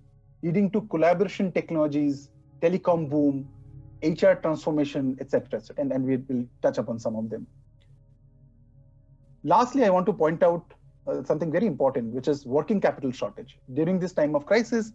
leading 0.43 0.69
to 0.71 0.81
collaboration 0.81 1.51
technologies, 1.51 2.29
telecom 2.61 3.09
boom, 3.09 3.47
HR 4.03 4.33
transformation, 4.33 5.17
etc. 5.19 5.61
And, 5.77 5.91
and 5.91 6.05
we 6.05 6.17
will 6.17 6.45
touch 6.61 6.77
upon 6.77 6.99
some 6.99 7.15
of 7.15 7.29
them. 7.29 7.47
Lastly, 9.43 9.85
I 9.85 9.89
want 9.89 10.05
to 10.05 10.13
point 10.13 10.43
out 10.43 10.73
uh, 11.07 11.23
something 11.23 11.51
very 11.51 11.65
important, 11.65 12.13
which 12.13 12.27
is 12.27 12.45
working 12.45 12.79
capital 12.79 13.11
shortage. 13.11 13.57
During 13.73 13.99
this 13.99 14.13
time 14.13 14.35
of 14.35 14.45
crisis, 14.45 14.91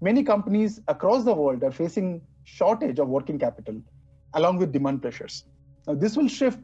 many 0.00 0.22
companies 0.22 0.80
across 0.88 1.24
the 1.24 1.34
world 1.34 1.62
are 1.62 1.72
facing 1.72 2.22
shortage 2.44 2.98
of 2.98 3.08
working 3.08 3.38
capital 3.38 3.80
along 4.34 4.58
with 4.58 4.72
demand 4.72 5.02
pressures. 5.02 5.44
Now, 5.86 5.94
this 5.94 6.16
will 6.16 6.28
shift 6.28 6.60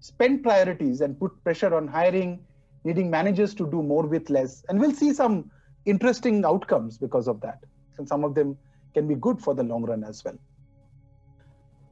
spend 0.00 0.42
priorities 0.42 1.00
and 1.00 1.18
put 1.18 1.42
pressure 1.44 1.74
on 1.74 1.88
hiring, 1.88 2.40
needing 2.84 3.10
managers 3.10 3.54
to 3.54 3.70
do 3.70 3.82
more 3.82 4.06
with 4.06 4.30
less. 4.30 4.64
And 4.68 4.80
we'll 4.80 4.94
see 4.94 5.12
some 5.12 5.50
interesting 5.84 6.44
outcomes 6.44 6.98
because 6.98 7.28
of 7.28 7.40
that. 7.40 7.64
And 7.98 8.08
some 8.08 8.24
of 8.24 8.34
them 8.34 8.56
can 8.94 9.08
be 9.08 9.14
good 9.14 9.40
for 9.40 9.54
the 9.54 9.62
long 9.62 9.84
run 9.84 10.04
as 10.04 10.24
well. 10.24 10.38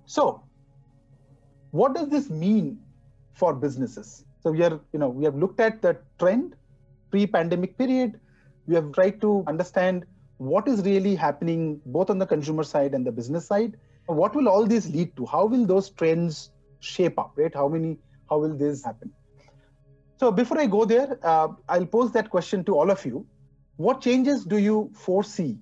So, 0.07 0.43
what 1.73 1.95
does 1.95 2.09
this 2.09 2.31
mean 2.31 2.79
for 3.35 3.53
businesses? 3.53 4.25
So 4.43 4.53
we 4.53 4.63
are, 4.63 4.81
you 4.93 4.99
know, 4.99 5.09
we 5.09 5.25
have 5.25 5.35
looked 5.35 5.61
at 5.61 5.83
the 5.83 5.99
trend 6.19 6.55
pre-pandemic 7.11 7.77
period. 7.77 8.21
We 8.67 8.75
have 8.75 8.93
tried 8.93 9.21
to 9.21 9.45
understand 9.47 10.07
what 10.39 10.69
is 10.69 10.83
really 10.83 11.15
happening 11.15 11.81
both 11.87 12.11
on 12.11 12.19
the 12.19 12.27
consumer 12.27 12.63
side 12.63 12.95
and 12.95 13.07
the 13.07 13.13
business 13.13 13.47
side. 13.47 13.77
What 14.07 14.35
will 14.35 14.49
all 14.49 14.67
these 14.67 14.89
lead 14.89 15.17
to? 15.17 15.27
How 15.27 15.47
will 15.47 15.67
those 15.67 15.91
trends 15.91 16.51
shape 16.87 17.19
up, 17.19 17.33
right? 17.37 17.55
How 17.55 17.69
many, 17.69 17.99
how 18.31 18.39
will 18.39 18.57
this 18.57 18.85
happen? 18.85 19.13
So 20.19 20.31
before 20.31 20.59
I 20.59 20.67
go 20.67 20.85
there, 20.85 21.19
uh, 21.23 21.49
I'll 21.69 21.87
pose 21.87 22.13
that 22.13 22.31
question 22.31 22.65
to 22.65 22.77
all 22.79 22.91
of 22.91 23.05
you. 23.05 23.27
What 23.77 24.01
changes 24.01 24.45
do 24.45 24.59
you 24.59 24.91
foresee 24.95 25.59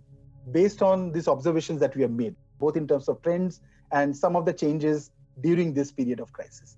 based 0.52 0.82
on 0.82 1.12
these 1.12 1.28
observations 1.28 1.80
that 1.80 1.96
we 1.96 2.02
have 2.02 2.10
made, 2.10 2.36
both 2.60 2.76
in 2.76 2.86
terms 2.86 3.08
of 3.08 3.20
trends 3.22 3.60
and 3.90 4.16
some 4.16 4.36
of 4.36 4.44
the 4.44 4.52
changes 4.52 5.10
during 5.40 5.72
this 5.74 5.92
period 5.92 6.20
of 6.20 6.32
crisis. 6.32 6.76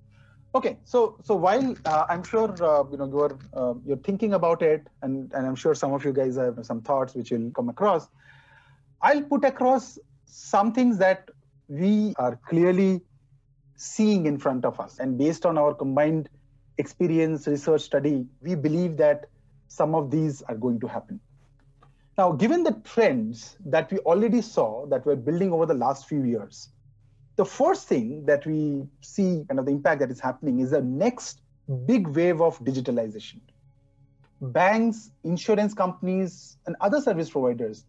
Okay, 0.55 0.79
so 0.85 1.19
so 1.23 1.35
while 1.35 1.75
uh, 1.85 2.07
I'm 2.09 2.23
sure 2.23 2.51
uh, 2.65 2.85
you 2.91 2.97
know 2.97 3.07
you're 3.07 3.39
uh, 3.53 3.75
you're 3.85 3.99
thinking 3.99 4.33
about 4.33 4.63
it, 4.63 4.87
and 5.03 5.31
and 5.35 5.47
I'm 5.47 5.55
sure 5.55 5.75
some 5.75 5.93
of 5.93 6.05
you 6.05 6.13
guys 6.13 6.37
have 6.37 6.65
some 6.65 6.81
thoughts 6.81 7.15
which 7.15 7.31
will 7.31 7.51
come 7.51 7.69
across. 7.69 8.09
I'll 9.03 9.23
put 9.23 9.45
across 9.45 9.99
some 10.25 10.73
things 10.73 10.97
that 10.99 11.29
we 11.69 12.15
are 12.17 12.39
clearly 12.49 13.03
seeing 13.77 14.27
in 14.27 14.39
front 14.39 14.65
of 14.65 14.81
us, 14.81 14.99
and 14.99 15.19
based 15.19 15.47
on 15.47 15.59
our 15.59 15.75
combined 15.75 16.29
experience, 16.79 17.47
research, 17.47 17.83
study, 17.83 18.27
we 18.41 18.55
believe 18.55 18.97
that 18.97 19.27
some 19.69 19.95
of 19.95 20.11
these 20.11 20.43
are 20.43 20.55
going 20.55 20.81
to 20.81 20.87
happen. 20.87 21.21
Now, 22.19 22.33
given 22.33 22.63
the 22.63 22.73
trends 22.85 23.57
that 23.67 23.93
we 23.93 23.99
already 23.99 24.41
saw 24.41 24.87
that 24.87 25.05
we're 25.05 25.17
building 25.17 25.53
over 25.53 25.67
the 25.67 25.75
last 25.75 26.09
few 26.09 26.25
years, 26.25 26.71
the 27.37 27.45
first 27.45 27.87
thing 27.87 28.25
that 28.25 28.47
we 28.47 28.87
see 29.03 29.45
kind 29.49 29.61
of 29.61 29.67
the 29.67 29.73
impact 29.73 30.01
that 30.01 30.11
is 30.11 30.21
happening 30.21 30.61
is 30.61 30.71
the 30.71 30.81
next 30.81 31.43
big 31.85 32.07
wave 32.07 32.41
of 32.41 32.59
digitalization. 32.65 33.41
Banks, 34.41 35.11
insurance 35.25 35.75
companies, 35.75 36.57
and 36.67 36.77
other 36.81 37.01
service 37.01 37.29
providers 37.29 37.85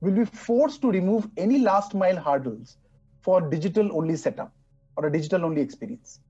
will 0.00 0.12
be 0.12 0.24
forced 0.24 0.80
to 0.82 0.90
remove 0.90 1.28
any 1.36 1.58
last 1.58 1.94
mile 1.94 2.16
hurdles 2.16 2.76
for 3.22 3.40
digital 3.40 3.96
only 3.96 4.14
setup 4.14 4.52
or 4.96 5.06
a 5.06 5.12
digital 5.12 5.44
only 5.44 5.60
experience. 5.60 6.20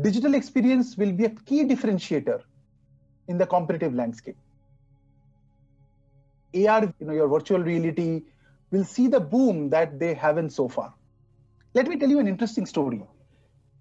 Digital 0.00 0.34
experience 0.34 0.96
will 0.96 1.12
be 1.12 1.24
a 1.24 1.30
key 1.30 1.64
differentiator 1.64 2.40
in 3.28 3.38
the 3.38 3.46
competitive 3.46 3.94
landscape. 3.94 4.36
AR, 6.54 6.84
you 6.98 7.06
know, 7.06 7.12
your 7.12 7.28
virtual 7.28 7.60
reality 7.60 8.22
will 8.70 8.84
see 8.84 9.06
the 9.08 9.20
boom 9.20 9.70
that 9.70 9.98
they 9.98 10.14
haven't 10.14 10.50
so 10.50 10.68
far. 10.68 10.94
Let 11.74 11.86
me 11.86 11.96
tell 11.96 12.08
you 12.08 12.18
an 12.18 12.26
interesting 12.26 12.66
story. 12.66 13.02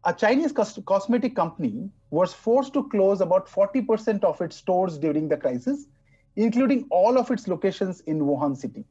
A 0.06 0.14
Chinese 0.14 0.52
cosmetic 0.52 1.36
company 1.36 1.90
was 2.10 2.34
forced 2.34 2.74
to 2.74 2.88
close 2.90 3.22
about 3.22 3.48
40% 3.48 4.24
of 4.24 4.40
its 4.42 4.56
stores 4.56 4.98
during 4.98 5.28
the 5.28 5.38
crisis, 5.38 5.88
including 6.36 6.88
all 6.90 7.18
of 7.18 7.32
its 7.32 7.48
locations 7.48 8.02
in 8.02 8.20
Wuhan 8.20 8.56
city. 8.56 8.86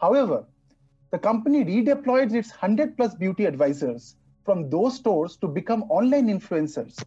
However, 0.00 0.44
the 1.10 1.18
company 1.18 1.64
redeployed 1.64 2.34
its 2.34 2.50
100 2.50 2.96
plus 2.96 3.14
beauty 3.14 3.44
advisors 3.46 4.16
from 4.44 4.70
those 4.70 4.96
stores 4.96 5.36
to 5.36 5.48
become 5.48 5.82
online 5.84 6.28
influencers 6.28 7.02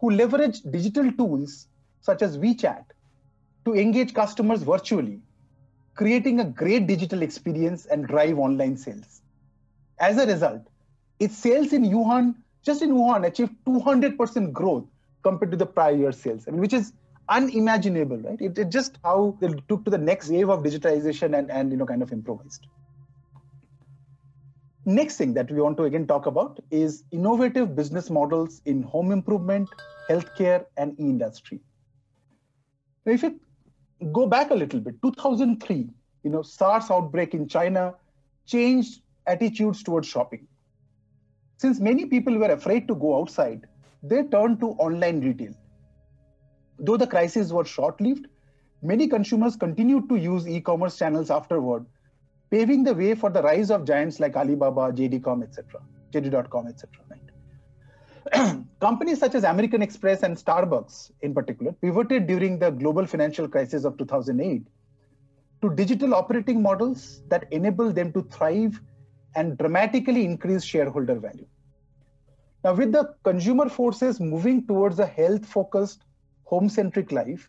who 0.00 0.10
leverage 0.10 0.60
digital 0.62 1.10
tools 1.12 1.68
such 2.00 2.22
as 2.22 2.38
WeChat 2.38 2.84
to 3.64 3.74
engage 3.74 4.12
customers 4.14 4.62
virtually, 4.62 5.20
creating 5.94 6.40
a 6.40 6.44
great 6.44 6.86
digital 6.86 7.22
experience 7.22 7.86
and 7.86 8.06
drive 8.06 8.38
online 8.38 8.76
sales. 8.76 9.22
As 10.00 10.18
a 10.18 10.26
result, 10.26 10.66
its 11.20 11.36
sales 11.36 11.72
in 11.72 11.84
Wuhan, 11.84 12.34
just 12.64 12.82
in 12.82 12.90
Wuhan, 12.90 13.26
achieved 13.26 13.54
200% 13.66 14.52
growth 14.52 14.84
compared 15.22 15.52
to 15.52 15.56
the 15.56 15.66
prior 15.66 15.94
year 15.94 16.12
sales, 16.12 16.44
I 16.48 16.50
mean, 16.50 16.60
which 16.60 16.72
is 16.72 16.92
unimaginable, 17.28 18.18
right? 18.18 18.40
It, 18.40 18.58
it 18.58 18.70
just 18.70 18.98
how 19.04 19.36
they 19.40 19.48
took 19.68 19.84
to 19.84 19.90
the 19.90 19.98
next 19.98 20.28
wave 20.28 20.48
of 20.48 20.60
digitization 20.60 21.38
and, 21.38 21.50
and 21.50 21.70
you 21.70 21.76
know 21.76 21.86
kind 21.86 22.02
of 22.02 22.12
improvised. 22.12 22.66
Next 24.84 25.16
thing 25.16 25.32
that 25.34 25.50
we 25.50 25.60
want 25.60 25.76
to 25.76 25.84
again 25.84 26.08
talk 26.08 26.26
about 26.26 26.58
is 26.72 27.04
innovative 27.12 27.76
business 27.76 28.10
models 28.10 28.60
in 28.64 28.82
home 28.82 29.12
improvement, 29.12 29.68
healthcare, 30.10 30.64
and 30.76 30.98
e-industry. 30.98 31.60
Now, 33.06 33.12
if 33.12 33.22
you 33.22 33.38
go 34.12 34.26
back 34.26 34.50
a 34.50 34.54
little 34.54 34.80
bit, 34.80 35.00
2003, 35.02 35.88
you 36.24 36.30
know, 36.30 36.42
SARS 36.42 36.90
outbreak 36.90 37.32
in 37.32 37.46
China 37.46 37.94
changed 38.44 39.02
attitudes 39.28 39.84
towards 39.84 40.08
shopping. 40.08 40.48
Since 41.58 41.78
many 41.78 42.06
people 42.06 42.36
were 42.36 42.50
afraid 42.50 42.88
to 42.88 42.96
go 42.96 43.20
outside, 43.20 43.68
they 44.02 44.24
turned 44.24 44.58
to 44.60 44.70
online 44.70 45.20
retail. 45.20 45.54
Though 46.80 46.96
the 46.96 47.06
crisis 47.06 47.52
was 47.52 47.68
short-lived, 47.68 48.26
many 48.82 49.06
consumers 49.06 49.54
continued 49.54 50.08
to 50.08 50.16
use 50.16 50.48
e-commerce 50.48 50.98
channels 50.98 51.30
afterward, 51.30 51.86
paving 52.52 52.84
the 52.84 52.92
way 52.92 53.14
for 53.14 53.30
the 53.30 53.42
rise 53.42 53.70
of 53.70 53.86
giants 53.86 54.20
like 54.20 54.36
Alibaba, 54.36 54.92
JD.com, 54.92 55.42
etc., 55.42 55.80
JD.com, 56.12 56.66
etc. 56.68 57.00
Right? 57.10 58.64
Companies 58.80 59.18
such 59.18 59.34
as 59.34 59.44
American 59.44 59.80
Express 59.80 60.22
and 60.22 60.36
Starbucks, 60.36 61.12
in 61.22 61.32
particular, 61.32 61.72
pivoted 61.72 62.26
during 62.26 62.58
the 62.58 62.70
global 62.70 63.06
financial 63.06 63.48
crisis 63.48 63.84
of 63.84 63.96
2008 63.96 64.66
to 65.62 65.74
digital 65.74 66.14
operating 66.14 66.60
models 66.60 67.22
that 67.28 67.50
enable 67.52 67.90
them 67.90 68.12
to 68.12 68.22
thrive 68.24 68.78
and 69.34 69.56
dramatically 69.56 70.26
increase 70.26 70.62
shareholder 70.62 71.14
value. 71.14 71.46
Now, 72.64 72.74
with 72.74 72.92
the 72.92 73.14
consumer 73.24 73.70
forces 73.70 74.20
moving 74.20 74.66
towards 74.66 74.98
a 74.98 75.06
health 75.06 75.46
focused, 75.46 76.04
home 76.44 76.68
centric 76.68 77.12
life, 77.12 77.48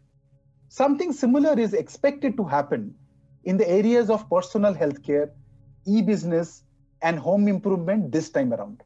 something 0.69 1.11
similar 1.11 1.59
is 1.59 1.73
expected 1.73 2.37
to 2.37 2.45
happen 2.45 2.95
in 3.43 3.57
the 3.57 3.69
areas 3.69 4.09
of 4.09 4.29
personal 4.29 4.73
healthcare, 4.73 5.29
e 5.85 6.01
business, 6.01 6.63
and 7.01 7.19
home 7.19 7.47
improvement 7.47 8.11
this 8.11 8.29
time 8.29 8.53
around. 8.53 8.81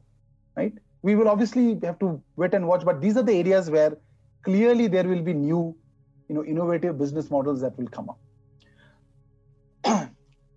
Right? 0.55 0.73
We 1.03 1.15
will 1.15 1.27
obviously 1.27 1.79
have 1.83 1.99
to 1.99 2.21
wait 2.35 2.53
and 2.53 2.67
watch, 2.67 2.83
but 2.83 3.01
these 3.01 3.17
are 3.17 3.23
the 3.23 3.33
areas 3.33 3.69
where 3.69 3.97
clearly 4.43 4.87
there 4.87 5.03
will 5.03 5.21
be 5.21 5.33
new, 5.33 5.75
you 6.27 6.35
know, 6.35 6.43
innovative 6.43 6.97
business 6.97 7.29
models 7.29 7.61
that 7.61 7.77
will 7.77 7.87
come 7.87 8.09
up 8.09 8.19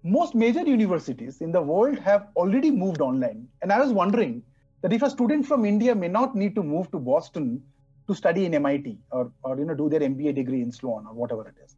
most 0.03 0.35
major 0.35 0.63
universities 0.63 1.41
in 1.41 1.53
the 1.53 1.61
world 1.61 1.99
have 1.99 2.29
already 2.37 2.71
moved 2.71 3.01
online. 3.01 3.47
And 3.63 3.73
I 3.73 3.81
was 3.81 3.93
wondering 3.93 4.43
that 4.83 4.93
if 4.93 5.03
a 5.03 5.11
student 5.11 5.47
from 5.47 5.65
India 5.65 5.95
may 5.95 6.09
not 6.09 6.35
need 6.35 6.55
to 6.55 6.63
move 6.63 6.91
to 6.93 6.99
Boston 6.99 7.63
to 8.09 8.15
study 8.15 8.47
in 8.47 8.55
MIT 8.55 8.99
or, 9.11 9.31
or 9.43 9.59
you 9.59 9.65
know, 9.65 9.75
do 9.75 9.89
their 9.89 10.01
MBA 10.01 10.35
degree 10.35 10.63
in 10.63 10.73
Sloan 10.73 11.07
or 11.07 11.15
whatever 11.15 11.47
it 11.47 11.55
is. 11.65 11.77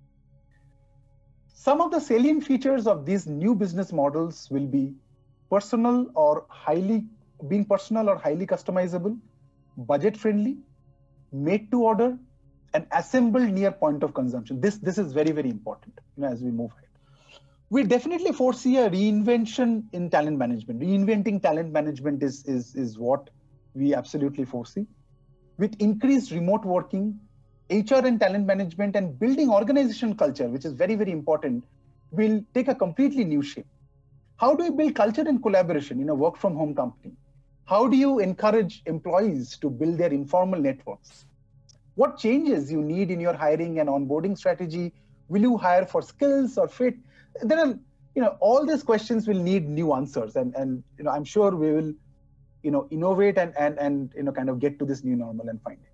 Some 1.53 1.81
of 1.81 1.91
the 1.91 2.01
salient 2.01 2.45
features 2.45 2.87
of 2.87 3.07
these 3.07 3.27
new 3.27 3.55
business 3.55 3.93
models 3.93 4.49
will 4.51 4.67
be 4.67 4.95
personal 5.51 6.11
or 6.15 6.47
highly 6.49 7.05
being 7.49 7.65
personal 7.65 8.09
or 8.09 8.17
highly 8.17 8.47
customizable, 8.47 9.19
budget 9.77 10.17
friendly, 10.17 10.59
made 11.33 11.71
to 11.71 11.83
order, 11.83 12.19
and 12.75 12.87
assembled 12.93 13.51
near 13.51 13.71
point 13.71 14.03
of 14.03 14.15
consumption. 14.15 14.61
This, 14.61 14.79
this 14.79 14.99
is 14.99 15.13
very, 15.13 15.31
very 15.33 15.51
important 15.51 15.99
you 16.17 16.23
know, 16.23 16.31
as 16.31 16.43
we 16.43 16.51
move 16.51 16.71
ahead 16.73 16.83
we 17.73 17.83
definitely 17.83 18.33
foresee 18.33 18.77
a 18.77 18.91
reinvention 18.91 19.85
in 19.95 20.11
talent 20.11 20.37
management. 20.37 20.79
Reinventing 20.79 21.41
talent 21.41 21.73
management 21.73 22.23
is, 22.23 22.45
is, 22.45 22.75
is 22.75 22.99
what 22.99 23.31
we 23.73 23.95
absolutely 23.95 24.45
foresee. 24.45 24.87
With 25.57 25.81
increased 25.81 26.33
remote 26.33 26.67
working, 26.67 27.19
HR 27.73 28.07
and 28.07 28.21
talent 28.21 28.47
management 28.47 28.97
and 28.97 29.19
building 29.19 29.51
organization 29.51 30.15
culture, 30.15 30.49
which 30.49 30.65
is 30.65 30.73
very, 30.73 30.95
very 30.95 31.13
important, 31.13 31.65
will 32.11 32.45
take 32.55 32.69
a 32.69 32.75
completely 32.75 33.25
new 33.25 33.43
shape. 33.43 33.67
How 34.37 34.55
do 34.55 34.65
you 34.65 34.73
build 34.73 34.95
culture 34.95 35.25
and 35.27 35.43
collaboration 35.43 36.01
in 36.01 36.09
a 36.09 36.15
work 36.15 36.37
from 36.37 36.57
home 36.57 36.75
company? 36.75 37.15
How 37.65 37.89
do 37.89 37.97
you 37.97 38.19
encourage 38.19 38.83
employees 38.87 39.57
to 39.59 39.71
build 39.71 39.99
their 39.99 40.13
informal 40.13 40.61
networks? 40.61 41.25
What 41.95 42.19
changes 42.19 42.71
you 42.71 42.83
need 42.83 43.11
in 43.11 43.21
your 43.21 43.35
hiring 43.35 43.79
and 43.79 43.89
onboarding 43.89 44.37
strategy? 44.37 44.93
Will 45.29 45.43
you 45.43 45.57
hire 45.57 45.87
for 45.87 46.03
skills 46.03 46.59
or 46.59 46.69
fit? 46.69 46.97
there 47.43 47.59
are 47.59 47.79
you 48.15 48.23
know 48.23 48.37
all 48.41 48.67
these 48.67 48.83
questions 48.83 49.27
will 49.27 49.43
need 49.43 49.69
new 49.69 49.93
answers 49.95 50.37
and 50.37 50.55
and 50.55 50.83
you 50.99 51.05
know 51.05 51.11
i'm 51.11 51.25
sure 51.25 51.51
we 51.57 51.73
will 51.73 51.93
you 52.63 52.71
know 52.71 52.87
innovate 52.91 53.39
and 53.39 53.55
and 53.57 53.79
and 53.79 54.13
you 54.17 54.23
know 54.23 54.33
kind 54.33 54.51
of 54.51 54.59
get 54.59 54.79
to 54.79 54.85
this 54.85 55.03
new 55.03 55.17
normal 55.17 55.49
and 55.49 55.63
find 55.63 55.79
it 55.83 55.92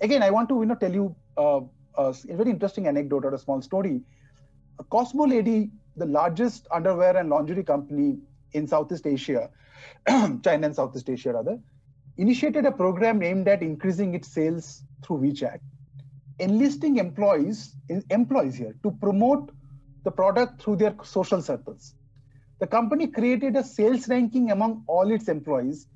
again 0.00 0.22
i 0.22 0.30
want 0.30 0.48
to 0.48 0.58
you 0.60 0.66
know 0.66 0.74
tell 0.74 0.92
you 0.92 1.14
uh, 1.38 1.60
a 1.98 2.12
very 2.40 2.50
interesting 2.50 2.86
anecdote 2.86 3.24
or 3.24 3.34
a 3.34 3.38
small 3.38 3.62
story 3.62 4.00
cosmo 4.90 5.24
lady 5.24 5.70
the 5.96 6.06
largest 6.06 6.66
underwear 6.70 7.16
and 7.16 7.30
lingerie 7.30 7.64
company 7.64 8.18
in 8.52 8.66
southeast 8.66 9.06
asia 9.06 9.48
china 10.44 10.66
and 10.66 10.74
southeast 10.74 11.08
asia 11.08 11.32
rather 11.32 11.58
initiated 12.18 12.64
a 12.66 12.72
program 12.72 13.22
aimed 13.22 13.48
at 13.48 13.62
increasing 13.62 14.14
its 14.14 14.28
sales 14.28 14.82
through 15.02 15.18
wechat 15.18 15.60
enlisting 16.38 16.98
employees 16.98 17.74
employees 18.10 18.56
here 18.56 18.74
to 18.82 18.90
promote 18.90 19.50
the 20.06 20.10
product 20.10 20.62
through 20.62 20.76
their 20.76 20.94
social 21.02 21.42
circles. 21.42 21.94
The 22.60 22.66
company 22.66 23.08
created 23.08 23.56
a 23.56 23.64
sales 23.64 24.08
ranking 24.08 24.52
among 24.52 24.84
all 24.86 25.10
its 25.10 25.28
employees, 25.28 25.88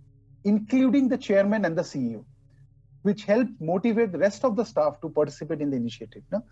including 0.44 1.08
the 1.08 1.16
chairman 1.16 1.64
and 1.64 1.78
the 1.78 1.82
CEO, 1.82 2.24
which 3.02 3.24
help 3.24 3.48
motivate 3.60 4.12
the 4.12 4.18
rest 4.18 4.44
of 4.44 4.56
the 4.56 4.64
staff 4.64 5.00
to 5.00 5.08
participate 5.08 5.60
in 5.60 5.70
the 5.70 5.76
initiative. 5.76 6.22
Now, 6.30 6.42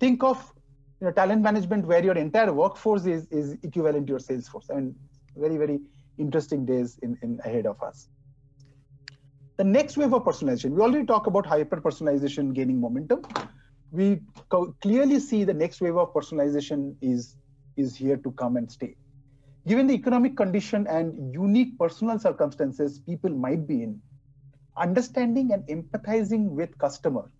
think 0.00 0.22
of 0.22 0.52
you 1.00 1.06
know, 1.06 1.12
talent 1.12 1.42
management 1.42 1.86
where 1.86 2.04
your 2.04 2.16
entire 2.16 2.52
workforce 2.52 3.06
is, 3.06 3.26
is 3.30 3.56
equivalent 3.62 4.06
to 4.08 4.12
your 4.12 4.20
sales 4.20 4.48
force. 4.48 4.66
I 4.70 4.74
mean, 4.74 4.94
very, 5.36 5.56
very 5.56 5.80
interesting 6.18 6.66
days 6.66 6.98
in, 7.02 7.18
in 7.22 7.40
ahead 7.44 7.66
of 7.66 7.82
us. 7.82 8.08
The 9.56 9.64
next 9.64 9.96
wave 9.96 10.12
of 10.12 10.24
personalization, 10.24 10.70
we 10.70 10.82
already 10.82 11.06
talked 11.06 11.26
about 11.26 11.46
hyper 11.46 11.80
personalization 11.80 12.52
gaining 12.52 12.80
momentum 12.80 13.22
we 13.92 14.22
clearly 14.80 15.20
see 15.20 15.44
the 15.44 15.52
next 15.54 15.80
wave 15.82 15.96
of 15.96 16.12
personalization 16.14 16.96
is 17.02 17.36
is 17.76 17.94
here 17.94 18.16
to 18.16 18.32
come 18.32 18.56
and 18.56 18.70
stay. 18.70 18.96
Given 19.66 19.86
the 19.86 19.94
economic 19.94 20.36
condition 20.36 20.86
and 20.88 21.32
unique 21.32 21.78
personal 21.78 22.18
circumstances 22.18 22.98
people 22.98 23.30
might 23.30 23.66
be 23.66 23.82
in, 23.82 24.00
understanding 24.76 25.52
and 25.52 25.66
empathizing 25.66 26.50
with 26.50 26.76
customer 26.78 27.30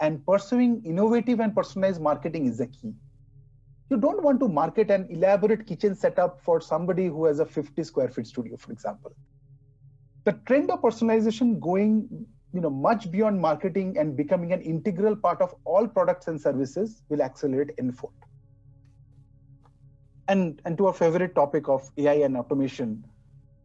and 0.00 0.24
pursuing 0.26 0.82
innovative 0.84 1.40
and 1.40 1.54
personalized 1.54 2.00
marketing 2.00 2.46
is 2.46 2.58
the 2.58 2.66
key. 2.66 2.92
You 3.90 3.98
don't 3.98 4.22
want 4.22 4.40
to 4.40 4.48
market 4.48 4.90
an 4.90 5.06
elaborate 5.10 5.66
kitchen 5.66 5.94
setup 5.94 6.40
for 6.42 6.60
somebody 6.60 7.06
who 7.06 7.26
has 7.26 7.38
a 7.38 7.46
50 7.46 7.84
square 7.84 8.08
feet 8.08 8.26
studio, 8.26 8.56
for 8.56 8.72
example. 8.72 9.14
The 10.24 10.32
trend 10.46 10.70
of 10.70 10.80
personalization 10.80 11.60
going 11.60 12.26
you 12.54 12.60
know, 12.60 12.70
much 12.70 13.10
beyond 13.10 13.40
marketing 13.40 13.98
and 13.98 14.16
becoming 14.16 14.52
an 14.52 14.62
integral 14.62 15.16
part 15.16 15.42
of 15.42 15.54
all 15.64 15.88
products 15.88 16.28
and 16.28 16.40
services 16.40 17.02
will 17.08 17.20
accelerate 17.20 17.70
enfold. 17.78 18.12
And, 20.28 20.62
and 20.64 20.78
to 20.78 20.86
our 20.86 20.92
favorite 20.94 21.34
topic 21.34 21.68
of 21.68 21.90
AI 21.98 22.14
and 22.24 22.36
automation 22.36 23.04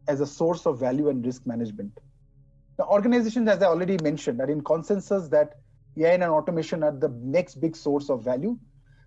as 0.08 0.20
a 0.20 0.26
source 0.26 0.66
of 0.66 0.80
value 0.80 1.08
and 1.08 1.24
risk 1.24 1.46
management. 1.46 1.96
The 2.80 2.86
organizations, 2.86 3.46
as 3.46 3.62
I 3.62 3.66
already 3.66 3.98
mentioned, 4.02 4.40
are 4.40 4.48
in 4.48 4.62
consensus 4.62 5.28
that 5.28 5.58
AI 5.98 6.12
and 6.12 6.22
automation 6.22 6.82
are 6.82 6.92
the 6.92 7.10
next 7.22 7.60
big 7.60 7.76
source 7.76 8.08
of 8.08 8.24
value. 8.24 8.58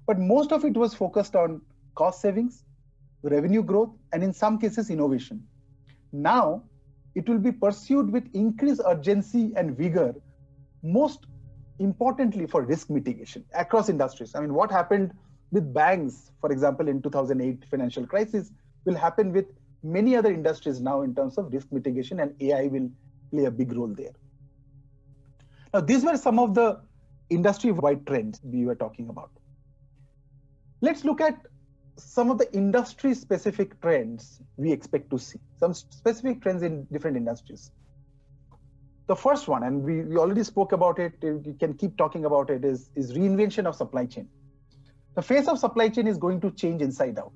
But 0.05 0.19
most 0.19 0.51
of 0.51 0.63
it 0.63 0.77
was 0.77 0.93
focused 0.93 1.35
on 1.35 1.59
cost 1.95 2.21
savings, 2.21 2.65
revenue 3.23 3.63
growth, 3.63 3.89
and 4.11 4.23
in 4.23 4.31
some 4.31 4.59
cases, 4.59 4.91
innovation. 4.91 5.43
Now, 6.11 6.61
it 7.15 7.27
will 7.27 7.39
be 7.39 7.51
pursued 7.51 8.11
with 8.11 8.29
increased 8.35 8.79
urgency 8.85 9.53
and 9.55 9.75
vigor, 9.75 10.13
most 10.83 11.25
importantly 11.79 12.45
for 12.45 12.61
risk 12.61 12.91
mitigation 12.91 13.43
across 13.55 13.89
industries. 13.89 14.35
I 14.35 14.41
mean, 14.41 14.53
what 14.53 14.69
happened 14.69 15.13
with 15.51 15.73
banks, 15.73 16.29
for 16.41 16.51
example, 16.51 16.87
in 16.87 17.01
2008 17.01 17.65
financial 17.71 18.05
crisis, 18.05 18.51
will 18.85 18.93
happen 18.93 19.33
with 19.33 19.47
many 19.81 20.15
other 20.15 20.31
industries 20.31 20.79
now 20.79 21.01
in 21.01 21.15
terms 21.15 21.39
of 21.39 21.51
risk 21.51 21.71
mitigation, 21.71 22.19
and 22.19 22.39
AI 22.39 22.67
will 22.67 22.87
play 23.33 23.45
a 23.45 23.51
big 23.51 23.71
role 23.73 23.93
there. 24.01 24.15
Now, 25.73 25.81
these 25.81 26.03
were 26.05 26.17
some 26.17 26.39
of 26.39 26.53
the 26.53 26.81
industry-wide 27.29 28.05
trends 28.05 28.39
we 28.43 28.65
were 28.65 28.75
talking 28.75 29.09
about. 29.09 29.31
Let's 30.81 31.03
look 31.03 31.21
at 31.21 31.39
some 31.97 32.29
of 32.29 32.37
the 32.37 32.51
industry 32.53 33.13
specific 33.13 33.79
trends 33.81 34.41
we 34.57 34.71
expect 34.71 35.09
to 35.11 35.17
see, 35.17 35.39
some 35.59 35.73
specific 35.73 36.41
trends 36.41 36.61
in 36.61 36.85
different 36.91 37.17
industries. 37.17 37.71
The 39.07 39.15
first 39.15 39.47
one, 39.47 39.63
and 39.63 39.83
we, 39.83 40.01
we 40.01 40.17
already 40.17 40.43
spoke 40.43 40.71
about 40.71 40.99
it, 40.99 41.13
we 41.21 41.53
can 41.53 41.73
keep 41.73 41.97
talking 41.97 42.25
about 42.25 42.49
it, 42.49 42.63
is, 42.63 42.89
is 42.95 43.13
reinvention 43.13 43.65
of 43.65 43.75
supply 43.75 44.05
chain. 44.05 44.27
The 45.15 45.21
face 45.21 45.47
of 45.47 45.59
supply 45.59 45.89
chain 45.89 46.07
is 46.07 46.17
going 46.17 46.41
to 46.41 46.51
change 46.51 46.81
inside 46.81 47.19
out. 47.19 47.33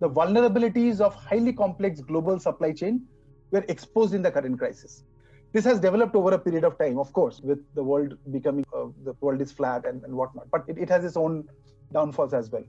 The 0.00 0.10
vulnerabilities 0.10 1.00
of 1.00 1.14
highly 1.14 1.52
complex 1.52 2.00
global 2.00 2.38
supply 2.38 2.72
chain 2.72 3.06
were 3.50 3.64
exposed 3.68 4.14
in 4.14 4.22
the 4.22 4.30
current 4.30 4.58
crisis. 4.58 5.04
This 5.56 5.64
has 5.64 5.80
developed 5.80 6.14
over 6.14 6.32
a 6.34 6.38
period 6.38 6.64
of 6.64 6.78
time, 6.78 6.98
of 6.98 7.12
course, 7.18 7.40
with 7.50 7.60
the 7.74 7.82
world 7.90 8.16
becoming, 8.30 8.64
uh, 8.74 8.88
the 9.04 9.14
world 9.20 9.40
is 9.40 9.52
flat 9.52 9.86
and, 9.86 10.04
and 10.04 10.14
whatnot, 10.14 10.50
but 10.50 10.64
it, 10.68 10.76
it 10.76 10.90
has 10.90 11.04
its 11.10 11.16
own 11.16 11.48
downfalls 11.92 12.34
as 12.34 12.50
well 12.50 12.64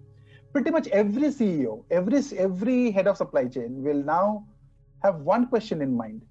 pretty 0.53 0.71
much 0.71 0.87
every 0.87 1.27
CEO, 1.37 1.83
every 1.91 2.21
every 2.37 2.91
head 2.91 3.07
of 3.07 3.17
supply 3.17 3.45
chain 3.45 3.83
will 3.83 4.03
now 4.03 4.45
have 5.03 5.17
one 5.31 5.47
question 5.47 5.81
in 5.81 5.95
mind: 5.95 6.23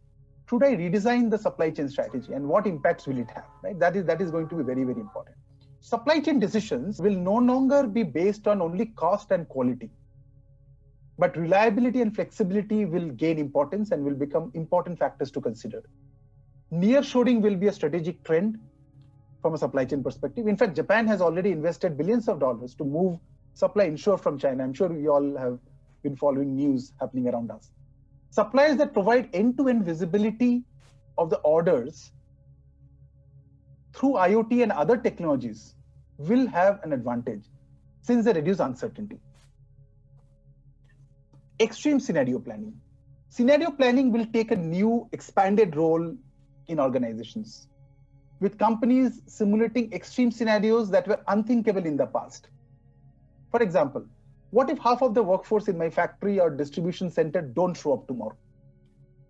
Should 0.51 0.65
I 0.65 0.73
redesign 0.77 1.31
the 1.31 1.39
supply 1.39 1.71
chain 1.71 1.89
strategy, 1.89 2.33
and 2.33 2.49
what 2.49 2.67
impacts 2.67 3.07
will 3.07 3.19
it 3.19 3.31
have? 3.31 3.45
Right. 3.63 3.79
That 3.79 3.97
is 3.97 4.05
that 4.07 4.21
is 4.21 4.31
going 4.31 4.49
to 4.49 4.57
be 4.57 4.65
very 4.65 4.85
very 4.85 5.01
important. 5.01 5.37
Supply 5.81 6.19
chain 6.21 6.41
decisions 6.41 7.01
will 7.01 7.19
no 7.29 7.35
longer 7.35 7.87
be 7.87 8.03
based 8.03 8.49
on 8.49 8.61
only 8.61 8.87
cost 9.05 9.31
and 9.31 9.49
quality, 9.49 9.91
but 11.19 11.37
reliability 11.37 12.03
and 12.03 12.15
flexibility 12.15 12.85
will 12.85 13.09
gain 13.11 13.39
importance 13.39 13.93
and 13.93 14.05
will 14.05 14.21
become 14.27 14.51
important 14.55 14.99
factors 14.99 15.31
to 15.33 15.41
consider. 15.41 15.83
Nearshoring 16.73 17.41
will 17.41 17.57
be 17.57 17.69
a 17.69 17.73
strategic 17.73 18.23
trend 18.25 18.59
from 19.41 19.55
a 19.55 19.59
supply 19.59 19.85
chain 19.85 20.03
perspective. 20.03 20.47
In 20.49 20.57
fact, 20.57 20.75
Japan 20.75 21.07
has 21.07 21.21
already 21.21 21.53
invested 21.53 21.97
billions 21.97 22.29
of 22.29 22.41
dollars 22.41 22.75
to 22.75 22.85
move 22.85 23.19
supply 23.55 23.85
inshore 23.87 24.19
from 24.19 24.39
China. 24.39 24.65
I'm 24.65 24.75
sure 24.75 24.93
you 24.93 25.13
all 25.13 25.37
have 25.37 25.59
been 26.03 26.17
following 26.17 26.57
news 26.57 26.93
happening 27.01 27.29
around 27.29 27.51
us. 27.51 27.71
Suppliers 28.31 28.77
that 28.79 28.93
provide 28.93 29.31
end-to-end 29.33 29.85
visibility 29.85 30.65
of 31.17 31.31
the 31.31 31.39
orders 31.39 32.13
through 33.95 34.13
IoT 34.13 34.63
and 34.63 34.73
other 34.73 34.97
technologies 34.97 35.75
will 36.19 36.47
have 36.49 36.81
an 36.83 36.93
advantage 36.93 37.45
since 38.03 38.25
they 38.25 38.33
reduce 38.33 38.59
uncertainty. 38.59 39.19
Extreme 41.61 42.01
scenario 42.01 42.39
planning. 42.39 42.75
Scenario 43.29 43.71
planning 43.71 44.13
will 44.13 44.27
take 44.27 44.51
a 44.51 44.57
new 44.57 45.09
expanded 45.13 45.77
role 45.77 46.15
in 46.69 46.81
organizations 46.81 47.69
with 48.41 48.59
companies 48.59 49.23
simulating 49.27 49.93
extreme 49.93 50.31
scenarios 50.31 50.91
that 50.91 51.09
were 51.09 51.21
unthinkable 51.29 51.85
in 51.85 51.97
the 51.97 52.07
past. 52.07 52.49
For 53.51 53.63
example, 53.63 54.07
what 54.51 54.71
if 54.71 54.79
half 54.79 55.03
of 55.03 55.15
the 55.15 55.23
workforce 55.23 55.69
in 55.69 55.79
my 55.79 55.91
factory 55.91 56.39
or 56.39 56.51
distribution 56.51 57.11
center 57.11 57.41
don't 57.41 57.75
show 57.75 57.95
up 57.95 58.07
tomorrow? 58.07 58.37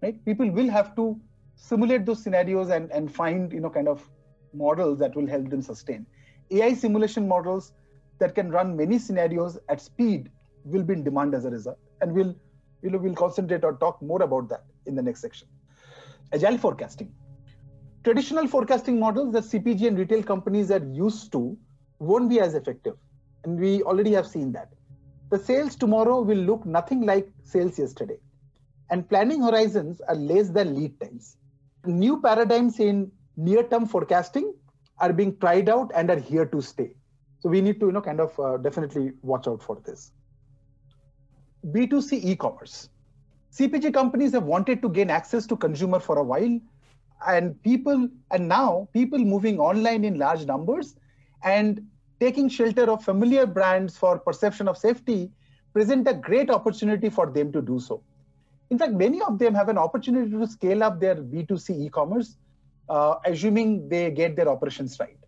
Right? 0.02 0.22
People 0.24 0.50
will 0.50 0.68
have 0.68 0.94
to 0.96 1.18
simulate 1.54 2.04
those 2.04 2.22
scenarios 2.22 2.70
and, 2.70 2.90
and 2.90 3.12
find, 3.12 3.52
you 3.52 3.60
know, 3.60 3.70
kind 3.70 3.88
of 3.88 4.08
models 4.52 4.98
that 4.98 5.14
will 5.14 5.26
help 5.26 5.48
them 5.50 5.62
sustain. 5.62 6.06
AI 6.50 6.74
simulation 6.74 7.26
models 7.26 7.72
that 8.18 8.34
can 8.34 8.50
run 8.50 8.76
many 8.76 8.98
scenarios 8.98 9.58
at 9.68 9.80
speed 9.80 10.30
will 10.64 10.82
be 10.82 10.94
in 10.94 11.04
demand 11.04 11.34
as 11.34 11.44
a 11.44 11.50
result. 11.50 11.78
And 12.00 12.12
we'll, 12.12 12.34
you 12.82 12.90
know, 12.90 12.98
we'll 12.98 13.14
concentrate 13.14 13.64
or 13.64 13.74
talk 13.74 14.00
more 14.02 14.22
about 14.22 14.48
that 14.48 14.64
in 14.86 14.94
the 14.94 15.02
next 15.02 15.20
section. 15.20 15.48
Agile 16.32 16.58
forecasting. 16.58 17.12
Traditional 18.06 18.46
forecasting 18.46 19.00
models 19.00 19.32
that 19.32 19.42
CPG 19.42 19.88
and 19.88 19.98
retail 19.98 20.22
companies 20.22 20.70
are 20.70 20.86
used 20.92 21.32
to 21.32 21.58
won't 21.98 22.30
be 22.30 22.38
as 22.38 22.54
effective 22.54 22.94
and 23.42 23.58
we 23.58 23.82
already 23.82 24.12
have 24.12 24.28
seen 24.28 24.52
that. 24.52 24.68
The 25.30 25.40
sales 25.40 25.74
tomorrow 25.74 26.20
will 26.20 26.38
look 26.38 26.64
nothing 26.64 27.00
like 27.00 27.28
sales 27.42 27.80
yesterday. 27.80 28.18
And 28.90 29.08
planning 29.08 29.42
horizons 29.42 30.00
are 30.02 30.14
less 30.14 30.50
than 30.50 30.76
lead 30.76 31.00
times. 31.00 31.36
New 31.84 32.22
paradigms 32.22 32.78
in 32.78 33.10
near 33.36 33.64
term 33.64 33.86
forecasting 33.86 34.54
are 35.00 35.12
being 35.12 35.36
tried 35.38 35.68
out 35.68 35.90
and 35.92 36.08
are 36.08 36.20
here 36.20 36.46
to 36.46 36.62
stay. 36.62 36.92
So 37.40 37.48
we 37.48 37.60
need 37.60 37.80
to, 37.80 37.86
you 37.86 37.92
know, 37.92 38.02
kind 38.02 38.20
of 38.20 38.38
uh, 38.38 38.58
definitely 38.58 39.14
watch 39.22 39.48
out 39.48 39.64
for 39.64 39.82
this. 39.84 40.12
B2C 41.72 42.22
e-commerce. 42.22 42.88
CPG 43.50 43.92
companies 43.92 44.30
have 44.30 44.44
wanted 44.44 44.80
to 44.82 44.90
gain 44.90 45.10
access 45.10 45.44
to 45.48 45.56
consumer 45.56 45.98
for 45.98 46.18
a 46.18 46.22
while 46.22 46.60
and 47.26 47.60
people 47.62 48.08
and 48.30 48.48
now 48.48 48.88
people 48.92 49.18
moving 49.18 49.58
online 49.58 50.04
in 50.04 50.18
large 50.18 50.44
numbers 50.44 50.96
and 51.42 51.82
taking 52.20 52.48
shelter 52.48 52.90
of 52.90 53.04
familiar 53.04 53.46
brands 53.46 53.96
for 53.96 54.18
perception 54.18 54.68
of 54.68 54.76
safety 54.76 55.30
present 55.72 56.08
a 56.08 56.14
great 56.14 56.50
opportunity 56.50 57.08
for 57.10 57.26
them 57.30 57.52
to 57.52 57.60
do 57.60 57.78
so. 57.78 58.02
In 58.70 58.78
fact, 58.78 58.92
many 58.92 59.20
of 59.22 59.38
them 59.38 59.54
have 59.54 59.68
an 59.68 59.78
opportunity 59.78 60.30
to 60.30 60.46
scale 60.46 60.82
up 60.82 61.00
their 61.00 61.14
B2C 61.14 61.86
e-commerce, 61.86 62.36
uh, 62.88 63.16
assuming 63.24 63.88
they 63.88 64.10
get 64.10 64.36
their 64.36 64.48
operations 64.48 64.98
right. 64.98 65.18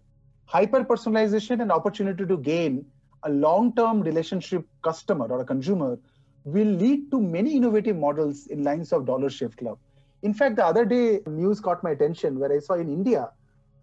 Hyper 0.47 0.85
personalization 0.85 1.61
and 1.61 1.71
opportunity 1.71 2.25
to 2.25 2.37
gain 2.39 2.87
a 3.25 3.31
long-term 3.31 4.01
relationship 4.01 4.67
customer 4.83 5.27
or 5.27 5.41
a 5.41 5.45
consumer 5.45 5.99
will 6.45 6.67
lead 6.67 7.11
to 7.11 7.21
many 7.21 7.57
innovative 7.57 7.97
models 7.97 8.47
in 8.47 8.65
lines 8.65 8.93
of 8.93 9.05
Dollar 9.05 9.29
Shave 9.29 9.57
Club. 9.57 9.79
In 10.23 10.35
fact, 10.35 10.57
the 10.57 10.67
other 10.67 10.85
day, 10.85 11.21
news 11.27 11.61
caught 11.61 11.83
my 11.85 11.91
attention 11.91 12.39
where 12.39 12.53
I 12.53 12.59
saw 12.59 12.75
in 12.75 12.89
India, 12.89 13.31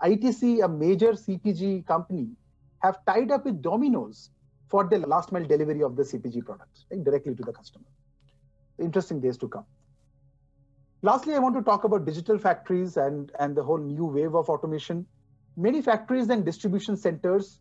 ITC, 0.01 0.63
a 0.63 0.67
major 0.67 1.13
CPG 1.13 1.85
company, 1.85 2.29
have 2.79 2.97
tied 3.05 3.31
up 3.31 3.45
with 3.45 3.61
Domino's 3.61 4.29
for 4.67 4.83
the 4.83 4.99
last 4.99 5.31
mile 5.31 5.45
delivery 5.45 5.81
of 5.81 5.95
the 5.95 6.03
CPG 6.03 6.45
products 6.45 6.85
right, 6.91 7.03
directly 7.03 7.35
to 7.35 7.43
the 7.43 7.53
customer. 7.53 7.85
Interesting 8.79 9.21
days 9.21 9.37
to 9.37 9.47
come. 9.47 9.65
Lastly, 11.01 11.35
I 11.35 11.39
want 11.39 11.55
to 11.55 11.61
talk 11.61 11.83
about 11.83 12.05
digital 12.05 12.37
factories 12.37 12.97
and, 12.97 13.31
and 13.39 13.55
the 13.55 13.63
whole 13.63 13.77
new 13.77 14.05
wave 14.05 14.35
of 14.35 14.49
automation. 14.49 15.05
Many 15.55 15.81
factories 15.81 16.29
and 16.29 16.43
distribution 16.43 16.97
centers 16.97 17.59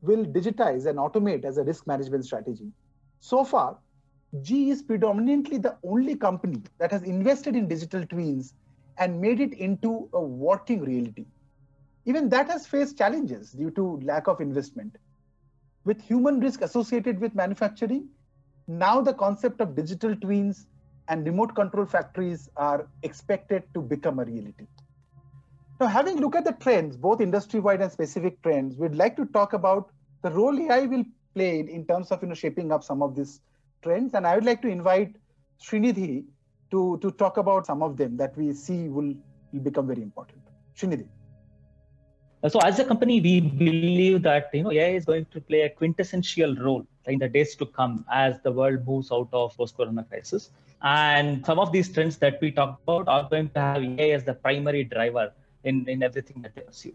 will 0.00 0.24
digitize 0.24 0.86
and 0.86 0.98
automate 0.98 1.44
as 1.44 1.58
a 1.58 1.64
risk 1.64 1.86
management 1.86 2.24
strategy. 2.24 2.72
So 3.20 3.44
far, 3.44 3.78
GE 4.42 4.70
is 4.70 4.82
predominantly 4.82 5.58
the 5.58 5.76
only 5.84 6.14
company 6.14 6.62
that 6.78 6.90
has 6.90 7.02
invested 7.02 7.54
in 7.54 7.68
digital 7.68 8.04
twins 8.06 8.54
and 8.98 9.20
made 9.20 9.40
it 9.40 9.54
into 9.54 10.08
a 10.12 10.20
working 10.20 10.80
reality. 10.80 11.26
Even 12.04 12.28
that 12.28 12.48
has 12.48 12.66
faced 12.66 12.96
challenges 12.96 13.52
due 13.52 13.70
to 13.72 14.00
lack 14.02 14.26
of 14.26 14.40
investment. 14.40 14.96
With 15.84 16.00
human 16.00 16.40
risk 16.40 16.62
associated 16.62 17.20
with 17.20 17.34
manufacturing, 17.34 18.08
now 18.68 19.00
the 19.00 19.14
concept 19.14 19.60
of 19.60 19.76
digital 19.76 20.16
twins 20.16 20.66
and 21.08 21.24
remote 21.26 21.54
control 21.54 21.86
factories 21.86 22.48
are 22.56 22.88
expected 23.02 23.62
to 23.74 23.80
become 23.80 24.18
a 24.18 24.24
reality. 24.24 24.66
Now, 25.80 25.86
having 25.86 26.16
looked 26.16 26.36
at 26.36 26.44
the 26.44 26.52
trends, 26.52 26.96
both 26.96 27.20
industry-wide 27.20 27.82
and 27.82 27.92
specific 27.92 28.40
trends, 28.42 28.76
we'd 28.76 28.94
like 28.94 29.14
to 29.16 29.26
talk 29.26 29.52
about 29.52 29.90
the 30.22 30.30
role 30.30 30.58
AI 30.58 30.86
will 30.86 31.04
play 31.34 31.60
in 31.60 31.86
terms 31.86 32.10
of 32.10 32.22
you 32.22 32.28
know, 32.28 32.34
shaping 32.34 32.72
up 32.72 32.82
some 32.82 33.02
of 33.02 33.14
these 33.14 33.40
trends, 33.86 34.14
and 34.14 34.26
I 34.26 34.34
would 34.34 34.44
like 34.44 34.62
to 34.62 34.68
invite 34.68 35.14
Srinidhi 35.66 36.24
to, 36.70 36.98
to 37.02 37.10
talk 37.12 37.36
about 37.36 37.66
some 37.66 37.82
of 37.82 37.96
them 37.96 38.16
that 38.16 38.36
we 38.36 38.52
see 38.52 38.88
will, 38.88 39.14
will 39.52 39.60
become 39.60 39.86
very 39.86 40.02
important. 40.02 40.42
Srinidhi. 40.76 41.06
So 42.48 42.60
as 42.60 42.78
a 42.78 42.84
company, 42.84 43.20
we 43.20 43.40
believe 43.40 44.22
that 44.22 44.50
you 44.52 44.62
know 44.64 44.72
AI 44.72 44.90
is 44.98 45.04
going 45.04 45.26
to 45.32 45.40
play 45.40 45.62
a 45.62 45.70
quintessential 45.70 46.54
role 46.56 46.86
in 47.06 47.18
the 47.18 47.28
days 47.28 47.56
to 47.56 47.66
come 47.66 48.04
as 48.12 48.38
the 48.44 48.52
world 48.52 48.86
moves 48.86 49.10
out 49.10 49.28
of 49.32 49.56
post-corona 49.56 50.04
crisis. 50.04 50.50
And 50.82 51.44
some 51.46 51.58
of 51.58 51.72
these 51.72 51.92
trends 51.92 52.18
that 52.18 52.38
we 52.40 52.52
talked 52.52 52.82
about 52.82 53.08
are 53.08 53.28
going 53.28 53.48
to 53.50 53.60
have 53.60 53.82
AI 53.82 54.10
as 54.18 54.24
the 54.24 54.34
primary 54.34 54.84
driver 54.84 55.32
in, 55.64 55.88
in 55.88 56.02
everything 56.02 56.42
that 56.42 56.54
they 56.54 56.60
pursue. 56.60 56.92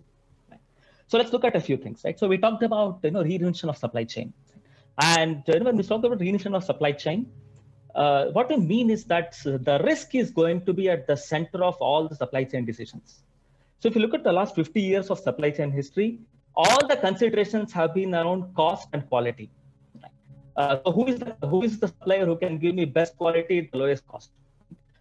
So 1.07 1.17
let's 1.17 1.33
look 1.33 1.43
at 1.43 1.55
a 1.57 1.59
few 1.59 1.75
things, 1.75 2.03
right? 2.05 2.17
So 2.17 2.27
we 2.29 2.37
talked 2.37 2.63
about 2.63 2.99
you 3.03 3.11
know 3.11 3.23
reinvention 3.23 3.67
of 3.67 3.77
supply 3.77 4.05
chain, 4.05 4.31
and 5.01 5.43
when 5.47 5.75
we 5.77 5.83
talk 5.83 6.03
about 6.03 6.19
reinvention 6.19 6.55
of 6.55 6.63
supply 6.63 6.91
chain, 6.91 7.25
uh, 7.95 8.25
what 8.27 8.49
we 8.49 8.57
mean 8.57 8.89
is 8.89 9.03
that 9.05 9.35
the 9.43 9.81
risk 9.83 10.15
is 10.15 10.31
going 10.31 10.63
to 10.65 10.73
be 10.73 10.89
at 10.89 11.07
the 11.07 11.17
center 11.17 11.63
of 11.63 11.75
all 11.77 12.07
the 12.07 12.15
supply 12.15 12.43
chain 12.43 12.65
decisions. 12.65 13.23
So 13.79 13.89
if 13.89 13.95
you 13.95 14.01
look 14.01 14.13
at 14.13 14.23
the 14.23 14.31
last 14.31 14.55
50 14.55 14.79
years 14.79 15.09
of 15.09 15.19
supply 15.19 15.49
chain 15.49 15.71
history, 15.71 16.19
all 16.55 16.87
the 16.87 16.95
considerations 16.95 17.71
have 17.73 17.93
been 17.93 18.13
around 18.13 18.53
cost 18.55 18.89
and 18.93 19.07
quality. 19.09 19.49
Uh, 20.55 20.77
so 20.85 20.91
who 20.91 21.07
is 21.07 21.19
the, 21.19 21.35
who 21.47 21.63
is 21.63 21.79
the 21.79 21.87
supplier 21.87 22.25
who 22.25 22.37
can 22.37 22.59
give 22.59 22.75
me 22.75 22.85
best 22.85 23.17
quality 23.17 23.59
at 23.59 23.71
the 23.71 23.77
lowest 23.77 24.05
cost? 24.07 24.31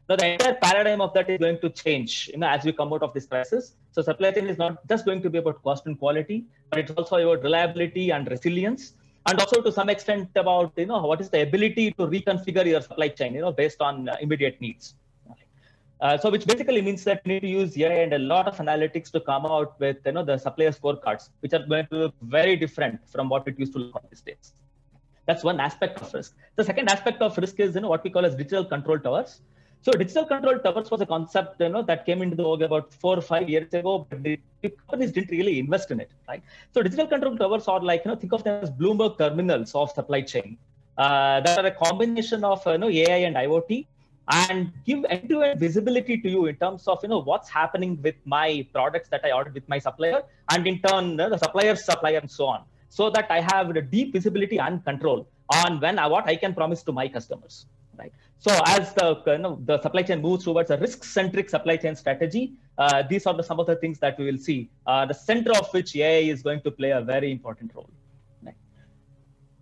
Now 0.09 0.17
the 0.17 0.33
entire 0.33 0.55
paradigm 0.55 1.01
of 1.01 1.13
that 1.15 1.29
is 1.29 1.39
going 1.39 1.61
to 1.61 1.71
change, 1.71 2.31
you 2.33 2.39
know, 2.39 2.49
as 2.49 2.65
we 2.65 2.73
come 2.73 2.93
out 2.93 3.03
of 3.03 3.13
this 3.13 3.27
crisis. 3.27 3.75
So 3.93 4.03
supply 4.03 4.33
chain 4.33 4.47
is 4.47 4.59
not 4.59 4.87
just 4.89 5.05
going 5.05 5.23
to 5.23 5.31
be 5.31 5.39
about 5.39 5.63
cost 5.63 5.87
and 5.87 5.99
quality, 5.99 6.47
but 6.71 6.79
it's 6.79 6.91
also 6.93 7.17
about 7.17 7.43
reliability 7.43 8.11
and 8.11 8.29
resilience, 8.31 8.95
and 9.27 9.39
also 9.39 9.61
to 9.61 9.73
some 9.73 9.89
extent 9.89 10.29
about 10.37 10.73
you 10.77 10.87
know 10.87 11.01
what 11.07 11.21
is 11.21 11.29
the 11.31 11.43
ability 11.43 11.93
to 11.93 12.07
reconfigure 12.07 12.67
your 12.67 12.81
supply 12.81 13.09
chain, 13.09 13.35
you 13.35 13.41
know, 13.41 13.53
based 13.53 13.81
on 13.81 14.09
uh, 14.09 14.17
immediate 14.21 14.61
needs. 14.61 14.95
Uh, 16.01 16.17
so 16.17 16.31
which 16.31 16.47
basically 16.47 16.81
means 16.81 17.05
that 17.05 17.21
you 17.25 17.35
need 17.35 17.41
to 17.41 17.49
use 17.49 17.77
AI 17.77 18.03
and 18.05 18.15
a 18.15 18.19
lot 18.19 18.49
of 18.49 18.57
analytics 18.57 19.11
to 19.11 19.21
come 19.21 19.45
out 19.45 19.79
with 19.79 19.99
you 20.07 20.13
know 20.13 20.25
the 20.25 20.39
supplier 20.39 20.73
scorecards, 20.73 21.29
which 21.41 21.53
are 21.53 21.67
going 21.67 21.87
to 21.89 21.97
look 21.97 22.15
very 22.23 22.57
different 22.57 22.99
from 23.11 23.29
what 23.29 23.47
it 23.47 23.59
used 23.59 23.75
to 23.75 23.81
look 23.81 23.97
on 23.97 24.03
these 24.11 24.23
days. 24.23 24.55
That's 25.27 25.45
one 25.45 25.61
aspect 25.61 26.01
of 26.01 26.13
risk. 26.15 26.35
The 26.57 26.65
second 26.65 26.89
aspect 26.89 27.21
of 27.21 27.37
risk 27.37 27.61
is 27.61 27.75
you 27.75 27.83
know 27.83 27.89
what 27.89 28.03
we 28.03 28.11
call 28.11 28.25
as 28.25 28.35
digital 28.35 28.65
control 28.65 28.99
towers. 28.99 29.43
So 29.83 29.93
digital 29.93 30.27
control 30.27 30.59
towers 30.59 30.91
was 30.91 31.01
a 31.01 31.07
concept 31.07 31.61
you 31.61 31.71
know 31.71 31.83
that 31.83 32.05
came 32.05 32.21
into 32.21 32.37
the 32.37 32.43
vogue 32.43 32.63
about 32.63 32.93
four 32.93 33.17
or 33.17 33.23
five 33.23 33.49
years 33.49 33.73
ago, 33.73 34.07
but 34.09 34.23
the 34.23 34.39
companies 34.63 35.13
didn't 35.13 35.31
really 35.31 35.59
invest 35.59 35.91
in 35.91 36.01
it, 36.01 36.11
right? 36.29 36.43
So 36.75 36.83
digital 36.83 37.07
control 37.07 37.37
towers 37.39 37.67
are 37.67 37.81
like 37.81 38.05
you 38.05 38.11
know 38.11 38.17
think 38.17 38.35
of 38.35 38.45
them 38.45 38.63
as 38.63 38.71
Bloomberg 38.71 39.17
terminals 39.17 39.75
of 39.75 39.91
supply 39.91 40.21
chain. 40.21 40.59
Uh, 40.99 41.41
that 41.41 41.59
are 41.59 41.67
a 41.67 41.71
combination 41.71 42.45
of 42.45 42.63
you 42.67 42.77
know 42.77 42.91
AI 42.91 43.21
and 43.29 43.37
IoT 43.37 43.87
and 44.33 44.71
give 44.85 45.05
end-to-end 45.09 45.59
visibility 45.59 46.17
to 46.19 46.29
you 46.29 46.47
in 46.47 46.57
terms 46.57 46.87
of 46.87 46.99
you 47.03 47.09
know 47.09 47.23
what's 47.23 47.49
happening 47.49 47.99
with 48.03 48.17
my 48.27 48.67
products 48.75 49.09
that 49.09 49.23
I 49.25 49.33
ordered 49.33 49.55
with 49.55 49.67
my 49.67 49.79
supplier, 49.79 50.23
and 50.51 50.67
in 50.67 50.81
turn 50.83 51.17
the 51.17 51.39
supplier's 51.39 51.85
supplier 51.87 52.19
and 52.19 52.31
so 52.31 52.47
on, 52.47 52.65
so 52.91 53.09
that 53.11 53.31
I 53.31 53.41
have 53.41 53.73
the 53.73 53.81
deep 53.81 54.13
visibility 54.13 54.59
and 54.59 54.85
control 54.85 55.27
on 55.65 55.81
when 55.81 55.97
what 55.97 56.27
I 56.27 56.37
can 56.37 56.55
promise 56.55 56.83
to 56.83 56.93
my 56.93 57.09
customers. 57.09 57.67
Right. 58.01 58.13
So 58.39 58.59
as 58.67 58.95
the 58.95 59.09
you 59.27 59.39
know, 59.39 59.61
the 59.67 59.81
supply 59.83 60.03
chain 60.03 60.23
moves 60.23 60.45
towards 60.45 60.71
a 60.71 60.79
risk-centric 60.79 61.51
supply 61.51 61.77
chain 61.77 61.95
strategy, 61.95 62.55
uh, 62.79 63.03
these 63.11 63.27
are 63.27 63.35
the, 63.35 63.43
some 63.43 63.61
of 63.61 63.67
the 63.67 63.77
things 63.77 63.99
that 63.99 64.19
we 64.19 64.25
will 64.31 64.39
see. 64.39 64.71
Uh, 64.87 65.05
the 65.05 65.13
center 65.13 65.53
of 65.53 65.71
which 65.75 65.95
AI 65.97 66.21
is 66.35 66.43
going 66.43 66.63
to 66.63 66.71
play 66.71 66.91
a 66.91 67.03
very 67.03 67.31
important 67.31 67.75
role. 67.75 67.91
Right. 68.43 68.55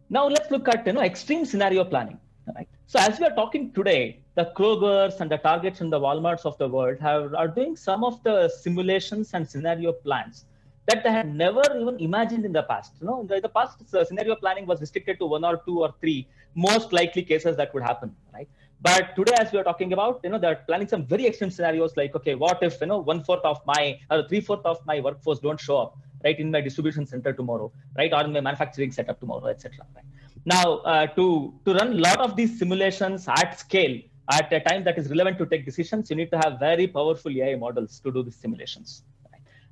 Now 0.09 0.29
let's 0.29 0.53
look 0.53 0.69
at 0.69 0.87
you 0.87 0.93
know 0.93 1.03
extreme 1.03 1.45
scenario 1.45 1.85
planning. 1.85 2.21
Right. 2.55 2.69
So 2.87 3.01
as 3.01 3.19
we 3.19 3.27
are 3.27 3.35
talking 3.35 3.73
today, 3.73 4.21
the 4.37 4.53
Krogers 4.57 5.21
and 5.21 5.29
the 5.29 5.39
Targets 5.39 5.81
and 5.81 5.93
the 5.93 6.01
Walmarts 6.01 6.47
of 6.47 6.57
the 6.59 6.69
world 6.69 7.01
have 7.01 7.35
are 7.35 7.49
doing 7.49 7.75
some 7.77 8.05
of 8.05 8.23
the 8.23 8.49
simulations 8.49 9.35
and 9.35 9.51
scenario 9.55 9.93
plans 9.93 10.45
that 10.89 11.05
they 11.05 11.13
had 11.13 11.35
never 11.35 11.63
even 11.79 11.97
imagined 12.01 12.45
in 12.45 12.53
the 12.53 12.63
past. 12.63 12.95
You 13.01 13.07
know, 13.07 13.21
in 13.21 13.27
the, 13.27 13.41
the 13.41 13.49
past, 13.49 13.79
scenario 14.09 14.35
planning 14.37 14.67
was 14.67 14.81
restricted 14.81 15.19
to 15.21 15.27
one 15.27 15.45
or 15.45 15.61
two 15.67 15.81
or 15.81 15.95
three 16.01 16.27
most 16.55 16.93
likely 16.93 17.23
cases 17.23 17.57
that 17.59 17.75
would 17.75 17.83
happen, 17.83 18.15
right? 18.33 18.49
But 18.81 19.15
today, 19.15 19.35
as 19.39 19.53
we 19.53 19.59
are 19.59 19.65
talking 19.65 19.93
about, 19.93 20.21
you 20.25 20.31
know, 20.31 20.39
they're 20.39 20.63
planning 20.67 20.89
some 20.89 21.05
very 21.05 21.27
extreme 21.27 21.51
scenarios 21.51 21.97
like, 21.97 22.15
okay, 22.17 22.35
what 22.35 22.63
if, 22.63 22.81
you 22.81 22.87
know, 22.87 22.99
one 22.99 23.23
fourth 23.23 23.45
of 23.45 23.61
my, 23.67 23.99
or 24.11 24.27
three 24.29 24.41
fourth 24.41 24.65
of 24.65 24.79
my 24.87 25.01
workforce 25.01 25.41
don't 25.41 25.61
show 25.61 25.79
up, 25.79 25.99
right, 26.25 26.39
in 26.39 26.51
my 26.51 26.61
distribution 26.63 27.05
center 27.05 27.33
tomorrow, 27.33 27.71
right, 27.97 28.13
or 28.13 28.25
in 28.25 28.33
my 28.33 28.41
manufacturing 28.41 28.91
setup 28.91 29.21
tomorrow, 29.21 29.47
etc. 29.47 29.85
Right? 29.95 30.05
Now, 30.47 30.79
uh, 30.79 31.07
to, 31.09 31.55
to 31.67 31.75
run 31.75 31.93
a 31.93 32.01
lot 32.09 32.21
of 32.21 32.35
these 32.35 32.59
simulations 32.59 33.29
at 33.29 33.59
scale, 33.59 34.01
at 34.31 34.51
a 34.53 34.61
time 34.61 34.85
that 34.85 34.97
is 34.97 35.11
relevant 35.11 35.39
to 35.39 35.47
take 35.47 35.67
decisions, 35.67 36.09
you 36.09 36.17
need 36.17 36.31
to 36.31 36.39
have 36.39 36.59
very 36.59 36.87
powerful 36.87 37.33
AI 37.33 37.57
models 37.57 38.01
to 38.01 38.13
do 38.13 38.23
these 38.23 38.37
simulations. 38.37 39.03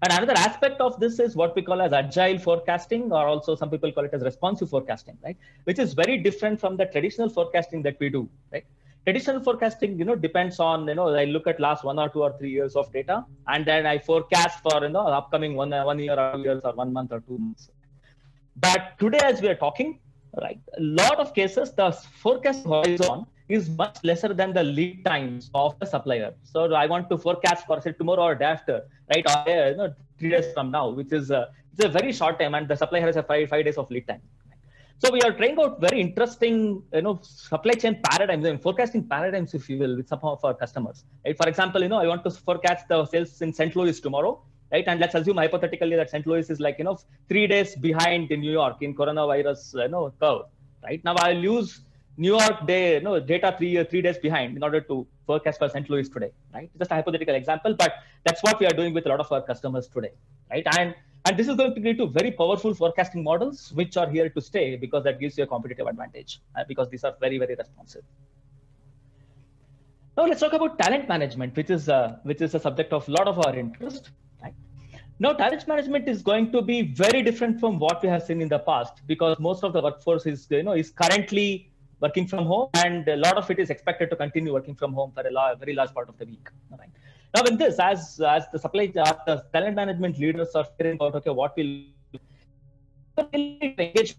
And 0.03 0.13
another 0.13 0.35
aspect 0.37 0.81
of 0.81 1.01
this 1.01 1.19
is 1.19 1.35
what 1.35 1.57
we 1.57 1.63
call 1.63 1.81
as 1.81 1.93
agile 1.93 2.39
forecasting, 2.39 3.11
or 3.13 3.27
also 3.27 3.55
some 3.55 3.71
people 3.71 3.91
call 3.93 4.05
it 4.05 4.13
as 4.13 4.23
responsive 4.23 4.69
forecasting, 4.69 5.17
right? 5.25 5.37
Which 5.65 5.79
is 5.79 5.95
very 5.95 6.19
different 6.19 6.61
from 6.61 6.77
the 6.77 6.85
traditional 6.87 7.31
forecasting 7.31 7.83
that 7.83 7.97
we 7.99 8.11
do, 8.11 8.29
right? 8.53 8.67
Traditional 9.07 9.41
forecasting, 9.41 9.99
you 9.99 10.05
know, 10.05 10.15
depends 10.15 10.61
on, 10.61 10.87
you 10.87 10.95
know, 10.97 11.09
I 11.09 11.25
look 11.25 11.47
at 11.47 11.61
last 11.61 11.85
one 11.85 11.99
or 11.99 12.11
two 12.11 12.23
or 12.23 12.37
three 12.39 12.51
years 12.51 12.77
of 12.77 12.93
data, 12.93 13.25
and 13.49 13.65
then 13.65 13.87
I 13.87 13.99
forecast 13.99 14.61
for, 14.61 14.83
you 14.83 14.91
know, 14.91 15.07
upcoming 15.07 15.55
one, 15.55 15.73
uh, 15.73 15.85
one 15.85 15.99
year 15.99 16.19
or 16.19 16.39
years 16.41 16.61
or 16.65 16.73
one 16.75 16.93
month 16.93 17.13
or 17.13 17.21
two 17.21 17.39
months. 17.39 17.71
But 18.57 18.99
today, 18.99 19.21
as 19.23 19.41
we 19.41 19.49
are 19.49 19.55
talking, 19.55 20.01
right, 20.43 20.61
a 20.77 20.83
lot 20.83 21.19
of 21.19 21.33
cases, 21.35 21.73
the 21.73 21.93
forecast 21.93 22.65
horizon 22.65 23.27
is 23.49 23.69
much 23.71 23.99
lesser 24.03 24.33
than 24.35 24.53
the 24.53 24.63
lead 24.63 25.05
times 25.05 25.51
of 25.55 25.79
the 25.79 25.87
supplier. 25.87 26.33
So 26.43 26.75
I 26.75 26.87
want 26.87 27.09
to 27.11 27.19
forecast 27.19 27.67
for 27.67 27.81
say 27.81 27.93
tomorrow 27.93 28.23
or 28.23 28.35
day 28.35 28.47
after, 28.47 28.83
right? 29.15 29.25
Or 29.31 29.69
you 29.71 29.77
know, 29.77 29.95
three 30.19 30.31
days 30.31 30.53
from 30.53 30.71
now, 30.71 30.89
which 30.89 31.13
is 31.13 31.31
a, 31.31 31.49
it's 31.73 31.85
a 31.85 31.89
very 31.89 32.13
short 32.13 32.39
time, 32.41 32.55
and 32.55 32.67
the 32.67 32.77
supplier 32.77 33.03
has 33.03 33.17
a 33.17 33.23
five 33.23 33.49
five 33.49 33.65
days 33.65 33.77
of 33.77 33.91
lead 33.91 34.09
time. 34.09 34.23
So 34.99 35.13
we 35.13 35.21
are 35.21 35.33
trying 35.33 35.61
out 35.61 35.79
very 35.79 36.01
interesting, 36.01 36.83
you 36.93 37.03
know, 37.03 37.19
supply 37.23 37.75
chain 37.75 38.01
paradigms 38.03 38.47
and 38.47 38.61
forecasting 38.61 39.07
paradigms, 39.07 39.53
if 39.53 39.69
you 39.69 39.79
will, 39.79 39.95
with 39.95 40.09
some 40.09 40.21
of 40.23 40.43
our 40.43 40.55
customers. 40.55 41.05
Right? 41.25 41.37
For 41.37 41.47
example, 41.49 41.83
you 41.83 41.91
know, 41.91 41.99
I 41.99 42.07
want 42.07 42.25
to 42.25 42.31
forecast 42.31 42.89
the 42.89 43.05
sales 43.05 43.43
in 43.43 43.53
St. 43.53 43.77
Louis 43.77 44.01
tomorrow, 44.01 44.41
right? 44.73 44.85
And 44.87 44.99
let's 44.99 45.15
assume 45.15 45.37
hypothetically 45.37 45.97
that 45.97 46.09
St. 46.09 46.27
Louis 46.27 46.49
is 46.49 46.61
like, 46.61 46.79
you 46.79 46.85
know, 46.85 46.99
three 47.29 47.47
days 47.47 47.77
behind 47.77 48.31
in 48.31 48.41
New 48.41 48.51
York 48.53 48.79
in 48.81 48.95
coronavirus, 48.95 49.83
you 49.83 49.89
know, 49.89 50.15
curve, 50.19 50.47
right? 50.83 51.05
Now 51.05 51.15
I'll 51.19 51.37
use 51.37 51.83
New 52.19 52.37
York 52.39 52.67
day, 52.67 53.01
no 53.03 53.21
data 53.21 53.55
three 53.59 53.83
three 53.85 54.01
days 54.01 54.19
behind 54.19 54.57
in 54.57 54.63
order 54.63 54.81
to 54.81 55.07
forecast 55.27 55.59
for 55.59 55.69
St. 55.69 55.89
Louis 55.91 56.09
today, 56.09 56.31
right? 56.55 56.71
Just 56.79 56.91
a 56.91 56.95
hypothetical 56.95 57.35
example, 57.35 57.75
but 57.75 57.93
that's 58.25 58.43
what 58.43 58.59
we 58.59 58.67
are 58.67 58.77
doing 58.81 58.95
with 58.95 59.07
a 59.07 59.09
lot 59.09 59.21
of 59.21 59.31
our 59.31 59.43
customers 59.43 59.89
today, 59.89 60.13
right? 60.51 60.67
And 60.79 60.95
and 61.27 61.37
this 61.37 61.49
is 61.49 61.57
going 61.57 61.75
to 61.75 61.81
lead 61.81 61.99
to 61.99 62.07
very 62.07 62.31
powerful 62.31 62.73
forecasting 62.73 63.23
models, 63.23 63.73
which 63.75 63.97
are 63.97 64.09
here 64.09 64.31
to 64.31 64.41
stay 64.41 64.77
because 64.77 65.05
that 65.05 65.21
gives 65.21 65.37
you 65.37 65.45
a 65.45 65.47
competitive 65.47 65.87
advantage 65.89 66.41
uh, 66.55 66.65
because 66.67 66.89
these 66.89 67.05
are 67.05 67.15
very 67.21 67.39
very 67.39 67.55
responsive. 67.55 68.03
Now 70.17 70.25
let's 70.25 70.41
talk 70.41 70.55
about 70.55 70.79
talent 70.79 71.09
management, 71.09 71.55
which 71.55 71.69
is 71.69 71.91
uh, 71.91 72.17
which 72.23 72.41
is 72.41 72.55
a 72.55 72.61
subject 72.61 72.95
of 72.95 73.07
a 73.09 73.11
lot 73.11 73.29
of 73.29 73.45
our 73.47 73.55
interest. 73.55 74.11
Right? 74.43 74.55
Now, 75.19 75.35
talent 75.35 75.69
management 75.69 76.09
is 76.09 76.23
going 76.23 76.53
to 76.53 76.63
be 76.63 76.83
very 76.83 77.23
different 77.23 77.61
from 77.61 77.79
what 77.79 78.03
we 78.03 78.09
have 78.09 78.23
seen 78.23 78.41
in 78.41 78.49
the 78.49 78.59
past 78.59 79.07
because 79.07 79.39
most 79.39 79.65
of 79.65 79.75
the 79.75 79.83
workforce 79.83 80.25
is 80.25 80.47
you 80.51 80.63
know 80.63 80.73
is 80.73 80.91
currently 80.91 81.71
working 82.01 82.27
from 82.27 82.47
home, 82.47 82.69
and 82.75 83.09
a 83.09 83.17
lot 83.17 83.37
of 83.37 83.51
it 83.51 83.59
is 83.59 83.71
expected 83.71 84.11
to 84.11 84.17
continue 84.17 84.53
working 84.53 84.75
from 84.75 84.93
home 84.93 85.13
for 85.13 85.27
a 85.27 85.31
lot, 85.31 85.59
very 85.59 85.75
large 85.75 85.93
part 85.93 86.09
of 86.09 86.19
the 86.19 86.27
week. 86.27 86.49
Now, 87.35 87.43
in 87.43 87.57
this, 87.59 87.79
as 87.79 88.21
as 88.21 88.45
the 88.53 88.59
supply, 88.59 88.93
as 88.97 89.17
the 89.27 89.45
talent 89.53 89.77
management 89.77 90.19
leaders 90.19 90.55
are 90.55 90.65
figuring 90.65 90.99
out, 91.03 91.15
okay, 91.17 91.31
what 91.31 91.57
will 91.57 91.85
engage 93.33 94.17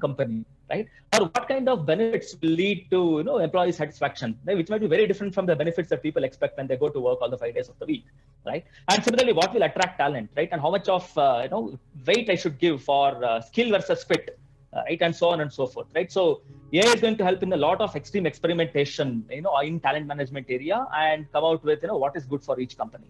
company, 0.00 0.44
right? 0.70 0.86
Or 1.14 1.26
what 1.26 1.48
kind 1.48 1.68
of 1.68 1.84
benefits 1.86 2.36
will 2.40 2.50
lead 2.50 2.90
to 2.90 3.00
you 3.18 3.24
know 3.24 3.38
employee 3.38 3.72
satisfaction, 3.72 4.38
right? 4.46 4.56
which 4.56 4.68
might 4.68 4.80
be 4.80 4.86
very 4.86 5.06
different 5.06 5.34
from 5.34 5.46
the 5.46 5.56
benefits 5.56 5.88
that 5.90 6.02
people 6.02 6.24
expect 6.24 6.56
when 6.56 6.66
they 6.66 6.76
go 6.76 6.88
to 6.88 7.00
work 7.00 7.20
all 7.20 7.30
the 7.30 7.38
five 7.38 7.54
days 7.54 7.68
of 7.68 7.78
the 7.78 7.86
week, 7.86 8.06
right? 8.46 8.64
And 8.88 9.04
similarly, 9.04 9.32
what 9.32 9.52
will 9.54 9.62
attract 9.62 9.98
talent, 9.98 10.30
right? 10.36 10.48
And 10.52 10.60
how 10.60 10.70
much 10.70 10.88
of 10.88 11.06
uh, 11.18 11.40
you 11.44 11.50
know 11.50 11.78
weight 12.06 12.30
I 12.30 12.34
should 12.34 12.58
give 12.58 12.82
for 12.82 13.24
uh, 13.24 13.40
skill 13.40 13.70
versus 13.70 14.04
fit, 14.04 14.24
uh, 14.30 14.41
right? 14.74 15.00
And 15.00 15.14
so 15.14 15.28
on 15.28 15.40
and 15.40 15.52
so 15.52 15.66
forth, 15.66 15.88
right? 15.94 16.10
So 16.10 16.42
AI 16.72 16.92
is 16.92 17.00
going 17.00 17.16
to 17.18 17.24
help 17.24 17.42
in 17.42 17.52
a 17.52 17.56
lot 17.56 17.80
of 17.80 17.94
extreme 17.94 18.26
experimentation, 18.26 19.24
you 19.30 19.42
know, 19.42 19.58
in 19.58 19.80
talent 19.80 20.06
management 20.06 20.46
area 20.48 20.86
and 20.96 21.30
come 21.32 21.44
out 21.44 21.62
with, 21.64 21.82
you 21.82 21.88
know, 21.88 21.96
what 21.96 22.16
is 22.16 22.24
good 22.24 22.42
for 22.42 22.58
each 22.58 22.76
company. 22.76 23.04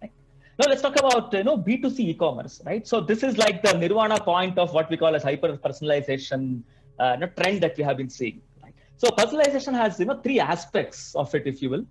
Right? 0.00 0.12
Now 0.58 0.66
let's 0.68 0.82
talk 0.82 0.98
about, 0.98 1.32
you 1.32 1.44
know, 1.44 1.56
B2C 1.56 2.00
e-commerce, 2.00 2.60
right? 2.66 2.86
So 2.86 3.00
this 3.00 3.22
is 3.22 3.38
like 3.38 3.62
the 3.62 3.72
nirvana 3.74 4.20
point 4.20 4.58
of 4.58 4.72
what 4.74 4.90
we 4.90 4.96
call 4.96 5.14
as 5.14 5.22
hyper 5.22 5.56
personalization 5.56 6.62
uh, 6.98 7.16
trend 7.16 7.62
that 7.62 7.76
we 7.76 7.84
have 7.84 7.96
been 7.96 8.10
seeing. 8.10 8.40
Right? 8.62 8.74
So 8.96 9.08
personalization 9.08 9.74
has, 9.74 9.98
you 10.00 10.06
know, 10.06 10.20
three 10.20 10.40
aspects 10.40 11.14
of 11.14 11.34
it, 11.34 11.46
if 11.46 11.62
you 11.62 11.70
will. 11.70 11.86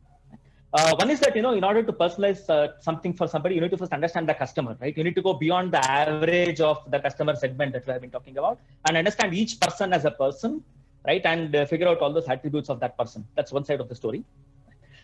Uh, 0.73 0.95
one 0.95 1.09
is 1.09 1.19
that 1.19 1.35
you 1.35 1.41
know, 1.41 1.51
in 1.51 1.65
order 1.65 1.83
to 1.83 1.91
personalize 1.91 2.49
uh, 2.49 2.69
something 2.79 3.13
for 3.13 3.27
somebody, 3.27 3.55
you 3.55 3.61
need 3.61 3.71
to 3.71 3.77
first 3.77 3.91
understand 3.91 4.27
the 4.29 4.33
customer, 4.33 4.77
right? 4.79 4.95
You 4.97 5.03
need 5.03 5.15
to 5.15 5.21
go 5.21 5.33
beyond 5.33 5.73
the 5.73 5.83
average 5.83 6.61
of 6.61 6.89
the 6.89 6.99
customer 6.99 7.35
segment 7.35 7.73
that 7.73 7.85
we 7.85 7.91
have 7.91 8.01
been 8.01 8.09
talking 8.09 8.37
about, 8.37 8.57
and 8.87 8.95
understand 8.95 9.33
each 9.33 9.59
person 9.59 9.91
as 9.91 10.05
a 10.05 10.11
person, 10.11 10.63
right? 11.05 11.25
And 11.25 11.53
uh, 11.53 11.65
figure 11.65 11.89
out 11.89 11.99
all 11.99 12.13
those 12.13 12.29
attributes 12.29 12.69
of 12.69 12.79
that 12.79 12.97
person. 12.97 13.27
That's 13.35 13.51
one 13.51 13.65
side 13.65 13.81
of 13.81 13.89
the 13.89 13.95
story. 13.95 14.23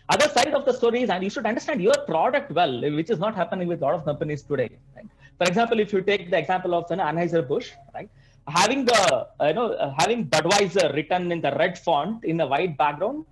Other 0.08 0.30
side 0.30 0.54
of 0.54 0.64
the 0.64 0.72
story 0.72 1.02
is, 1.02 1.10
and 1.10 1.22
you 1.22 1.28
should 1.28 1.44
understand 1.44 1.82
your 1.82 1.98
product 2.06 2.50
well, 2.50 2.80
which 2.80 3.10
is 3.10 3.18
not 3.18 3.34
happening 3.34 3.68
with 3.68 3.82
a 3.82 3.84
lot 3.84 3.94
of 3.94 4.06
companies 4.06 4.42
today. 4.42 4.70
Right? 4.96 5.06
For 5.36 5.46
example, 5.46 5.80
if 5.80 5.92
you 5.92 6.00
take 6.00 6.30
the 6.30 6.38
example 6.38 6.74
of 6.74 6.86
you 6.88 6.96
know, 6.96 7.04
Anheuser 7.04 7.46
Busch, 7.46 7.72
right? 7.92 8.08
Having 8.48 8.86
the 8.86 9.26
you 9.42 9.52
know 9.52 9.94
having 9.98 10.24
Budweiser 10.24 10.94
written 10.94 11.30
in 11.30 11.42
the 11.42 11.54
red 11.56 11.78
font 11.78 12.24
in 12.24 12.40
a 12.40 12.46
white 12.46 12.78
background 12.78 13.26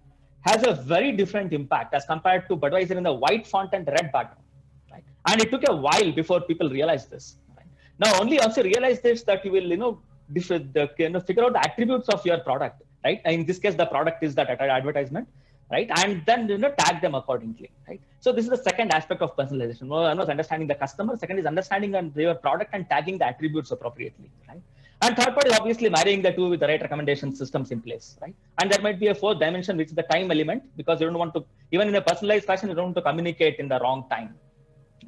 has 0.46 0.66
a 0.66 0.72
very 0.72 1.12
different 1.12 1.52
impact 1.52 1.94
as 1.94 2.04
compared 2.04 2.48
to 2.48 2.56
Budweiser 2.56 2.96
in 2.96 3.02
the 3.02 3.12
white 3.12 3.46
font 3.46 3.70
and 3.72 3.86
red 3.86 4.10
background. 4.12 4.44
Right? 4.90 5.04
And 5.28 5.40
it 5.40 5.50
took 5.50 5.68
a 5.68 5.74
while 5.74 6.12
before 6.12 6.40
people 6.40 6.68
realized 6.70 7.10
this. 7.10 7.36
Right? 7.56 7.66
Now, 7.98 8.20
only 8.20 8.38
once 8.38 8.56
you 8.56 8.62
realize 8.62 9.00
this, 9.00 9.22
that 9.24 9.44
you 9.44 9.52
will 9.52 9.64
you 9.64 9.76
know, 9.76 10.00
the, 10.28 10.90
you 10.98 11.08
know 11.08 11.20
figure 11.20 11.44
out 11.44 11.52
the 11.52 11.60
attributes 11.60 12.08
of 12.08 12.24
your 12.24 12.38
product. 12.38 12.82
Right? 13.04 13.20
In 13.24 13.44
this 13.44 13.58
case, 13.58 13.74
the 13.74 13.86
product 13.86 14.22
is 14.22 14.34
that 14.34 14.48
advertisement 14.48 15.28
right? 15.70 15.90
And 15.96 16.22
then 16.26 16.48
you 16.48 16.58
know 16.58 16.72
tag 16.78 17.00
them 17.00 17.14
accordingly, 17.14 17.70
right? 17.88 18.00
So 18.20 18.32
this 18.32 18.44
is 18.44 18.50
the 18.50 18.62
second 18.62 18.92
aspect 18.92 19.22
of 19.22 19.36
personalization. 19.36 19.88
One 19.88 20.18
was 20.18 20.28
understanding 20.28 20.68
the 20.68 20.74
customer. 20.74 21.16
Second 21.16 21.38
is 21.38 21.46
understanding 21.46 22.12
your 22.16 22.34
product 22.34 22.70
and 22.72 22.88
tagging 22.88 23.18
the 23.18 23.26
attributes 23.26 23.70
appropriately, 23.70 24.30
right? 24.48 24.62
And 25.02 25.16
third 25.16 25.34
part 25.34 25.46
is 25.46 25.52
obviously 25.58 25.90
marrying 25.90 26.22
the 26.22 26.32
two 26.32 26.48
with 26.48 26.60
the 26.60 26.66
right 26.66 26.80
recommendation 26.80 27.34
systems 27.34 27.70
in 27.70 27.82
place, 27.82 28.16
right? 28.22 28.34
And 28.58 28.70
there 28.70 28.80
might 28.80 28.98
be 28.98 29.08
a 29.08 29.14
fourth 29.14 29.38
dimension, 29.38 29.76
which 29.76 29.88
is 29.88 29.94
the 29.94 30.04
time 30.04 30.30
element, 30.30 30.62
because 30.76 31.00
you 31.00 31.06
don't 31.06 31.18
want 31.18 31.34
to, 31.34 31.44
even 31.70 31.88
in 31.88 31.94
a 31.94 32.00
personalized 32.00 32.46
fashion, 32.46 32.70
you 32.70 32.74
don't 32.74 32.86
want 32.86 32.96
to 32.96 33.02
communicate 33.02 33.56
in 33.58 33.68
the 33.68 33.78
wrong 33.80 34.06
time. 34.10 34.34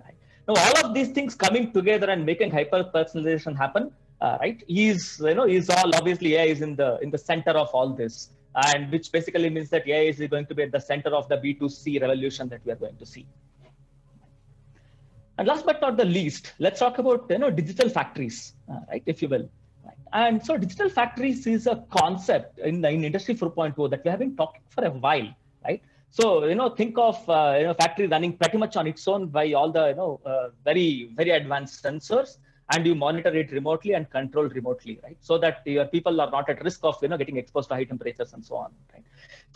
Right? 0.04 0.14
Now, 0.46 0.54
all 0.56 0.86
of 0.86 0.94
these 0.94 1.08
things 1.08 1.34
coming 1.34 1.72
together 1.72 2.10
and 2.10 2.24
making 2.26 2.50
hyper 2.50 2.84
personalization 2.94 3.56
happen, 3.56 3.90
uh, 4.20 4.36
right? 4.40 4.62
Is 4.68 5.20
you 5.24 5.34
know 5.34 5.46
is 5.46 5.70
all 5.70 5.94
obviously 5.94 6.34
AI 6.34 6.46
is 6.46 6.60
in 6.60 6.76
the 6.76 6.98
in 7.00 7.10
the 7.10 7.18
center 7.18 7.52
of 7.52 7.68
all 7.68 7.90
this 7.90 8.30
and 8.64 8.90
which 8.90 9.12
basically 9.12 9.50
means 9.50 9.70
that 9.70 9.86
AI 9.86 10.04
is 10.04 10.18
going 10.18 10.46
to 10.46 10.54
be 10.54 10.62
at 10.64 10.72
the 10.72 10.80
center 10.80 11.10
of 11.10 11.28
the 11.28 11.36
B2C 11.36 12.00
revolution 12.00 12.48
that 12.48 12.60
we 12.64 12.72
are 12.72 12.76
going 12.76 12.96
to 12.96 13.06
see. 13.06 13.26
And 15.36 15.46
last 15.46 15.64
but 15.64 15.80
not 15.80 15.96
the 15.96 16.04
least, 16.04 16.52
let's 16.58 16.80
talk 16.80 16.98
about 16.98 17.26
you 17.30 17.38
know 17.38 17.50
digital 17.50 17.88
factories, 17.88 18.54
uh, 18.70 18.80
right? 18.88 19.02
If 19.06 19.22
you 19.22 19.28
will. 19.28 19.48
Right? 19.88 19.96
And 20.12 20.44
so 20.44 20.56
digital 20.56 20.88
factories 20.88 21.46
is 21.46 21.66
a 21.66 21.84
concept 21.90 22.58
in 22.58 22.84
in 22.84 23.04
Industry 23.04 23.34
4.0 23.34 23.90
that 23.90 24.04
we 24.04 24.10
have 24.10 24.20
been 24.20 24.36
talking 24.36 24.62
for 24.68 24.84
a 24.84 24.90
while, 24.90 25.28
right? 25.64 25.82
So 26.10 26.44
you 26.46 26.54
know, 26.54 26.70
think 26.70 26.98
of 26.98 27.16
uh, 27.28 27.56
you 27.58 27.64
know 27.66 27.74
factory 27.74 28.06
running 28.06 28.36
pretty 28.36 28.58
much 28.58 28.76
on 28.76 28.86
its 28.86 29.06
own 29.06 29.28
by 29.28 29.52
all 29.52 29.70
the 29.70 29.88
you 29.88 29.94
know 29.94 30.20
uh, 30.24 30.48
very 30.64 31.10
very 31.14 31.30
advanced 31.30 31.82
sensors 31.84 32.38
and 32.72 32.86
you 32.86 32.94
monitor 32.94 33.34
it 33.34 33.50
remotely 33.52 33.94
and 33.94 34.10
control 34.10 34.48
remotely, 34.48 35.00
right? 35.02 35.16
So 35.20 35.38
that 35.38 35.62
your 35.64 35.86
people 35.86 36.20
are 36.20 36.30
not 36.30 36.50
at 36.50 36.62
risk 36.62 36.80
of 36.82 36.96
you 37.02 37.08
know 37.08 37.16
getting 37.16 37.36
exposed 37.36 37.68
to 37.70 37.74
high 37.74 37.84
temperatures 37.84 38.32
and 38.32 38.44
so 38.44 38.56
on, 38.56 38.72
right? 38.92 39.04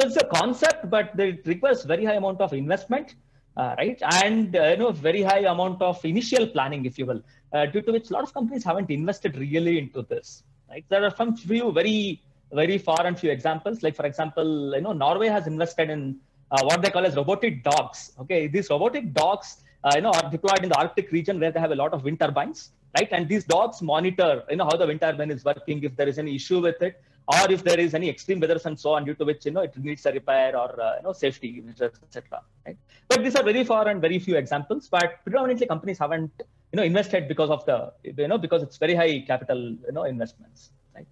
So 0.01 0.07
it's 0.07 0.17
a 0.17 0.27
concept, 0.27 0.89
but 0.91 1.19
it 1.19 1.47
requires 1.47 1.85
very 1.85 2.05
high 2.05 2.15
amount 2.15 2.41
of 2.41 2.53
investment, 2.53 3.15
uh, 3.57 3.75
right? 3.79 4.01
And 4.23 4.57
uh, 4.57 4.65
you 4.65 4.77
know 4.77 4.93
very 4.93 5.23
high 5.23 5.45
amount 5.57 5.83
of 5.83 6.05
initial 6.05 6.47
planning, 6.47 6.85
if 6.87 6.99
you 6.99 7.07
will, 7.07 7.23
uh, 7.53 7.67
due 7.67 7.83
to 7.83 7.93
which 7.93 8.11
a 8.11 8.13
lot 8.13 8.23
of 8.23 8.33
companies 8.33 8.65
haven't 8.65 8.91
invested 8.91 9.37
really 9.37 9.79
into 9.79 10.03
this, 10.03 10.43
right? 10.71 10.85
There 10.89 11.05
are 11.05 11.15
some 11.15 11.37
few 11.37 11.73
very 11.73 12.23
very 12.53 12.77
far 12.77 13.07
and 13.07 13.19
few 13.19 13.31
examples. 13.31 13.83
Like 13.83 13.97
for 13.97 14.07
example, 14.07 14.75
you 14.75 14.81
know 14.81 14.93
Norway 14.93 15.29
has 15.29 15.47
invested 15.47 15.91
in 15.91 16.17
uh, 16.51 16.63
what 16.65 16.83
they 16.83 16.91
call 16.91 17.07
as 17.07 17.17
robotic 17.17 17.63
dogs. 17.65 18.13
Okay, 18.21 18.47
these 18.47 18.71
robotic 18.71 19.13
dogs. 19.13 19.59
Uh, 19.85 19.91
you 19.97 20.01
know, 20.01 20.13
are 20.13 20.31
deployed 20.31 20.63
in 20.63 20.69
the 20.69 20.79
Arctic 20.79 21.11
region 21.11 21.41
where 21.41 21.51
they 21.51 21.59
have 21.59 21.73
a 21.73 21.75
lot 21.75 21.93
of 21.93 22.05
wind 22.05 22.21
turbines, 22.21 22.71
right? 22.97 23.09
And 23.11 23.29
these 23.29 23.43
dogs 23.43 23.83
monitor, 23.83 24.45
you 24.49 24.55
know, 24.55 24.65
how 24.65 24.77
the 24.77 24.87
wind 24.87 25.01
turbine 25.01 25.33
is 25.33 25.45
working, 25.45 25.83
if 25.83 25.97
there 25.97 26.07
is 26.07 26.21
any 26.21 26.37
issue 26.37 26.61
with 26.61 26.81
it, 26.81 27.03
or 27.29 27.51
if 27.51 27.63
there 27.63 27.79
is 27.79 27.95
any 27.95 28.09
extreme 28.09 28.41
weather 28.41 28.59
and 28.65 28.79
so 28.79 28.93
on, 28.93 29.05
due 29.05 29.15
to 29.15 29.25
which 29.25 29.45
you 29.47 29.53
know 29.53 29.63
it 29.63 29.77
needs 29.77 30.05
a 30.07 30.13
repair 30.13 30.57
or 30.57 30.81
uh, 30.81 30.97
you 30.97 31.03
know 31.03 31.13
safety 31.13 31.63
measures, 31.65 31.93
etc. 32.03 32.43
Right? 32.67 32.77
But 33.09 33.23
these 33.23 33.37
are 33.37 33.43
very 33.43 33.65
far 33.65 33.89
and 33.89 34.01
very 34.01 34.19
few 34.19 34.37
examples. 34.37 34.89
But 34.89 35.23
predominantly 35.25 35.67
companies 35.67 35.99
haven't 35.99 36.33
you 36.39 36.77
know 36.77 36.83
invested 36.83 37.29
because 37.29 37.51
of 37.51 37.65
the 37.67 37.93
you 38.03 38.29
know 38.29 38.39
because 38.39 38.63
it's 38.63 38.79
very 38.79 38.95
high 38.95 39.25
capital 39.27 39.59
you 39.59 39.93
know 39.93 40.05
investments. 40.05 40.71
Right? 40.95 41.07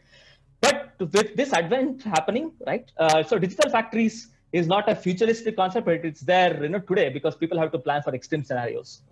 But 0.60 0.94
with 0.98 1.36
this 1.36 1.52
advent 1.52 2.02
happening, 2.02 2.52
right? 2.66 2.90
Uh, 2.98 3.22
so 3.22 3.38
digital 3.38 3.70
factories 3.70 4.28
is 4.52 4.66
not 4.66 4.88
a 4.90 4.96
futuristic 4.96 5.56
concept, 5.56 5.86
but 5.86 6.04
it's 6.04 6.20
there 6.20 6.62
you 6.62 6.68
know 6.68 6.80
today 6.80 7.08
because 7.08 7.36
people 7.36 7.58
have 7.58 7.72
to 7.72 7.78
plan 7.78 8.02
for 8.02 8.14
extreme 8.14 8.44
scenarios 8.44 9.02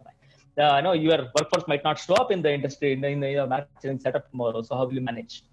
uh, 0.59 0.81
know, 0.81 0.93
your 0.93 1.19
workforce 1.39 1.67
might 1.69 1.85
not 1.85 1.99
show 1.99 2.15
up 2.15 2.31
in 2.31 2.43
the 2.43 2.53
industry 2.53 2.93
in 2.93 3.01
the, 3.01 3.09
in 3.09 3.21
the 3.21 3.31
your 3.31 3.47
manufacturing 3.47 3.99
setup 3.99 4.31
tomorrow. 4.31 4.63
So 4.63 4.77
how 4.77 4.87
will 4.87 4.95
you 4.95 5.01
manage? 5.01 5.45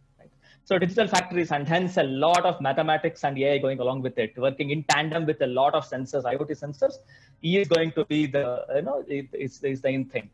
So 0.66 0.80
digital 0.80 1.08
factories 1.08 1.52
and 1.52 1.68
hence 1.68 1.98
a 1.98 2.04
lot 2.04 2.44
of 2.44 2.60
mathematics 2.60 3.24
and 3.24 3.38
AI 3.38 3.60
going 3.60 3.80
along 3.80 4.02
with 4.02 4.18
it, 4.18 4.36
working 4.36 4.72
in 4.72 4.84
tandem 4.84 5.28
with 5.28 5.40
a 5.42 5.48
lot 5.48 5.76
of 5.76 5.88
sensors, 5.88 6.24
IoT 6.24 6.52
sensors, 6.60 6.96
is 7.44 7.68
going 7.68 7.92
to 7.92 8.04
be 8.06 8.26
the 8.26 8.66
you 8.76 8.82
know 8.82 9.04
it, 9.08 9.28
it's, 9.32 9.62
it's 9.64 9.82
the 9.82 9.90
in 9.90 10.06
thing. 10.06 10.28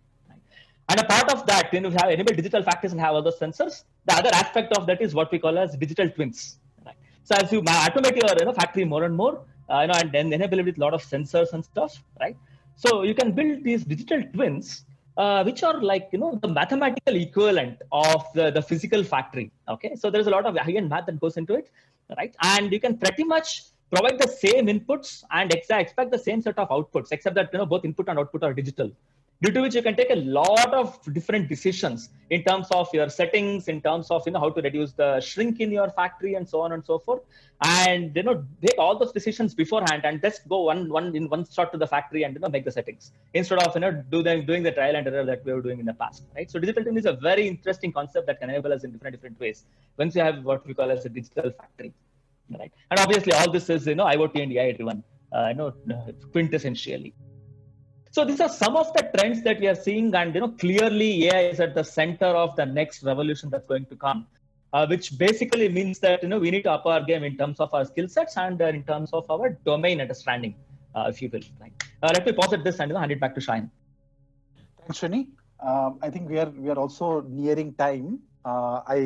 And 0.88 1.00
a 1.00 1.04
part 1.04 1.32
of 1.32 1.46
that, 1.48 1.74
you 1.74 1.82
know, 1.82 1.89
have 1.89 2.10
enable 2.10 2.34
digital 2.34 2.63
factories 2.63 2.94
and 2.94 3.02
have 3.02 3.15
other 3.15 3.32
sensors. 3.32 3.84
The 4.06 4.13
other 4.13 4.30
aspect 4.34 4.76
of 4.78 4.88
that 4.88 5.02
is 5.02 5.13
what 5.13 5.32
we 5.32 5.39
call 5.39 5.58
as 5.58 5.76
digital 5.78 6.10
twins. 6.10 6.60
Right? 6.86 6.96
So 7.24 7.36
as 7.36 7.52
you 7.52 7.62
automate 7.62 8.15
your 8.15 8.38
you 8.39 8.46
know, 8.46 8.54
factory 8.54 8.86
more 8.86 9.04
and 9.04 9.15
more, 9.15 9.41
uh, 9.70 9.82
you 9.82 9.88
know, 9.88 9.94
and 9.96 10.12
then 10.12 10.34
enable 10.34 10.60
it 10.60 10.65
with 10.65 10.78
a 10.78 10.82
lot 10.82 10.94
of 10.94 11.04
sensors 11.04 11.54
and 11.54 11.63
stuff, 11.63 12.04
right? 12.20 12.36
So 12.76 13.04
you 13.04 13.13
can 13.13 13.32
build 13.32 13.63
these 13.63 13.84
digital 13.86 14.24
twins, 14.34 14.86
uh, 15.23 15.43
which 15.47 15.62
are 15.67 15.77
like 15.91 16.07
you 16.13 16.19
know 16.21 16.31
the 16.43 16.51
mathematical 16.60 17.15
equivalent 17.15 17.77
of 17.91 18.21
the, 18.38 18.45
the 18.57 18.62
physical 18.69 19.03
factory. 19.03 19.51
Okay, 19.73 19.95
so 19.95 20.10
there's 20.10 20.27
a 20.31 20.34
lot 20.38 20.45
of 20.45 20.57
high-end 20.57 20.89
math 20.89 21.05
that 21.05 21.19
goes 21.19 21.38
into 21.38 21.53
it, 21.53 21.69
right? 22.17 22.36
And 22.53 22.71
you 22.71 22.79
can 22.86 22.97
pretty 22.97 23.25
much 23.34 23.49
provide 23.93 24.17
the 24.19 24.27
same 24.27 24.65
inputs 24.73 25.23
and 25.31 25.53
expect 25.53 26.12
the 26.12 26.23
same 26.27 26.41
set 26.41 26.57
of 26.57 26.69
outputs, 26.69 27.12
except 27.12 27.36
that 27.36 27.49
you 27.53 27.60
know 27.60 27.67
both 27.73 27.86
input 27.86 28.10
and 28.10 28.17
output 28.17 28.43
are 28.43 28.53
digital 28.62 28.91
due 29.41 29.51
to 29.51 29.62
which 29.62 29.75
you 29.75 29.82
can 29.82 29.95
take 29.95 30.12
a 30.12 30.21
lot 30.38 30.71
of 30.73 30.88
different 31.13 31.49
decisions 31.49 32.10
in 32.30 32.43
terms 32.43 32.67
of 32.71 32.88
your 32.93 33.10
settings 33.10 33.67
in 33.67 33.82
terms 33.82 34.10
of 34.12 34.21
you 34.25 34.32
know 34.34 34.39
how 34.39 34.49
to 34.49 34.62
reduce 34.62 34.91
the 34.91 35.19
shrink 35.19 35.60
in 35.60 35.71
your 35.71 35.89
factory 35.89 36.36
and 36.36 36.47
so 36.47 36.62
on 36.62 36.71
and 36.73 36.86
so 36.86 36.99
forth. 36.99 37.21
And 37.63 38.15
you 38.15 38.23
know 38.23 38.43
take 38.65 38.77
all 38.77 38.97
those 38.97 39.12
decisions 39.12 39.56
beforehand 39.56 40.04
and 40.06 40.21
just 40.21 40.47
go 40.47 40.62
one 40.71 40.89
one 40.89 41.15
in 41.15 41.27
one 41.30 41.45
shot 41.49 41.71
to 41.71 41.77
the 41.77 41.88
factory 41.88 42.23
and 42.23 42.36
you 42.36 42.41
know 42.41 42.49
make 42.49 42.65
the 42.65 42.71
settings. 42.71 43.12
Instead 43.34 43.60
of 43.63 43.73
you 43.75 43.82
know 43.82 43.91
do 44.12 44.21
them 44.21 44.45
doing 44.45 44.63
the 44.63 44.71
trial 44.71 44.95
and 44.95 45.08
error 45.08 45.25
that 45.25 45.43
we 45.45 45.54
were 45.54 45.62
doing 45.62 45.80
in 45.80 45.86
the 45.86 45.93
past 45.93 46.23
right? 46.36 46.49
So 46.51 46.60
digital 46.60 46.84
twin 46.84 46.97
is 46.97 47.06
a 47.06 47.13
very 47.13 47.47
interesting 47.47 47.91
concept 47.91 48.27
that 48.27 48.39
can 48.39 48.49
enable 48.49 48.73
us 48.73 48.84
in 48.84 48.91
different 48.91 49.15
different 49.15 49.39
ways 49.39 49.65
once 49.97 50.15
you 50.15 50.21
have 50.21 50.43
what 50.43 50.65
we 50.67 50.75
call 50.75 50.91
as 50.91 51.06
a 51.06 51.10
digital 51.10 51.51
factory 51.51 51.93
right? 52.60 52.71
And 52.91 52.99
obviously 52.99 53.34
all 53.34 53.51
this 53.51 53.69
is 53.69 53.88
you 53.88 53.95
know 53.95 54.06
iot 54.06 54.39
and 54.43 54.54
ai 54.54 54.71
driven 54.73 55.04
uh, 55.34 55.47
you 55.49 55.56
know 55.56 55.73
quintessentially 56.36 57.13
so 58.12 58.26
these 58.26 58.41
are 58.41 58.50
some 58.50 58.76
of 58.76 58.91
the 58.93 59.10
trends 59.15 59.41
that 59.43 59.60
we 59.62 59.67
are 59.67 59.76
seeing, 59.76 60.13
and 60.13 60.36
you 60.36 60.41
know 60.41 60.50
clearly 60.50 61.28
AI 61.28 61.43
is 61.52 61.62
at 61.62 61.74
the 61.74 61.84
center 61.84 62.26
of 62.26 62.56
the 62.58 62.65
next 62.65 63.04
revolution 63.04 63.50
that's 63.50 63.65
going 63.65 63.86
to 63.86 63.95
come, 63.95 64.28
uh, 64.74 64.86
which 64.86 65.17
basically 65.17 65.69
means 65.69 66.00
that 66.00 66.21
you 66.21 66.28
know 66.28 66.38
we 66.38 66.52
need 66.52 66.63
to 66.63 66.71
up 66.71 66.86
our 66.86 67.02
game 67.02 67.24
in 67.24 67.38
terms 67.38 67.62
of 67.62 67.74
our 67.74 67.86
skill 67.86 68.10
sets 68.10 68.36
and 68.36 68.62
uh, 68.62 68.65
in 68.65 68.84
terms 68.84 69.12
of 69.13 69.32
our 69.32 69.52
domain 69.65 70.02
understanding, 70.02 70.56
uh, 70.93 71.06
if 71.08 71.21
you 71.21 71.30
will. 71.32 71.47
Right? 71.62 71.71
Uh, 72.04 72.10
let 72.13 72.26
me 72.26 72.34
pause 72.34 72.52
at 72.52 72.65
this 72.65 72.80
and 72.80 72.89
you 72.89 72.95
know, 72.95 73.00
hand 73.00 73.13
it 73.13 73.21
back 73.21 73.34
to 73.36 73.41
Shine. 73.41 73.71
Thanks, 74.82 75.00
Srini. 75.00 75.28
Um, 75.65 76.00
I 76.02 76.10
think 76.10 76.30
we 76.30 76.38
are 76.38 76.50
we 76.50 76.69
are 76.69 76.78
also 76.78 77.21
nearing 77.21 77.74
time. 77.76 78.19
Uh, 78.43 78.82
I 78.86 78.97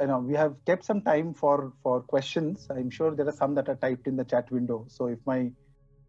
you 0.00 0.06
know 0.08 0.18
we 0.18 0.34
have 0.34 0.56
kept 0.66 0.84
some 0.84 1.02
time 1.02 1.34
for 1.34 1.72
for 1.84 2.00
questions. 2.00 2.66
I'm 2.68 2.90
sure 2.90 3.14
there 3.14 3.28
are 3.28 3.38
some 3.44 3.54
that 3.54 3.68
are 3.68 3.76
typed 3.76 4.08
in 4.08 4.16
the 4.16 4.24
chat 4.24 4.50
window. 4.50 4.86
So 4.88 5.06
if 5.06 5.20
my 5.24 5.52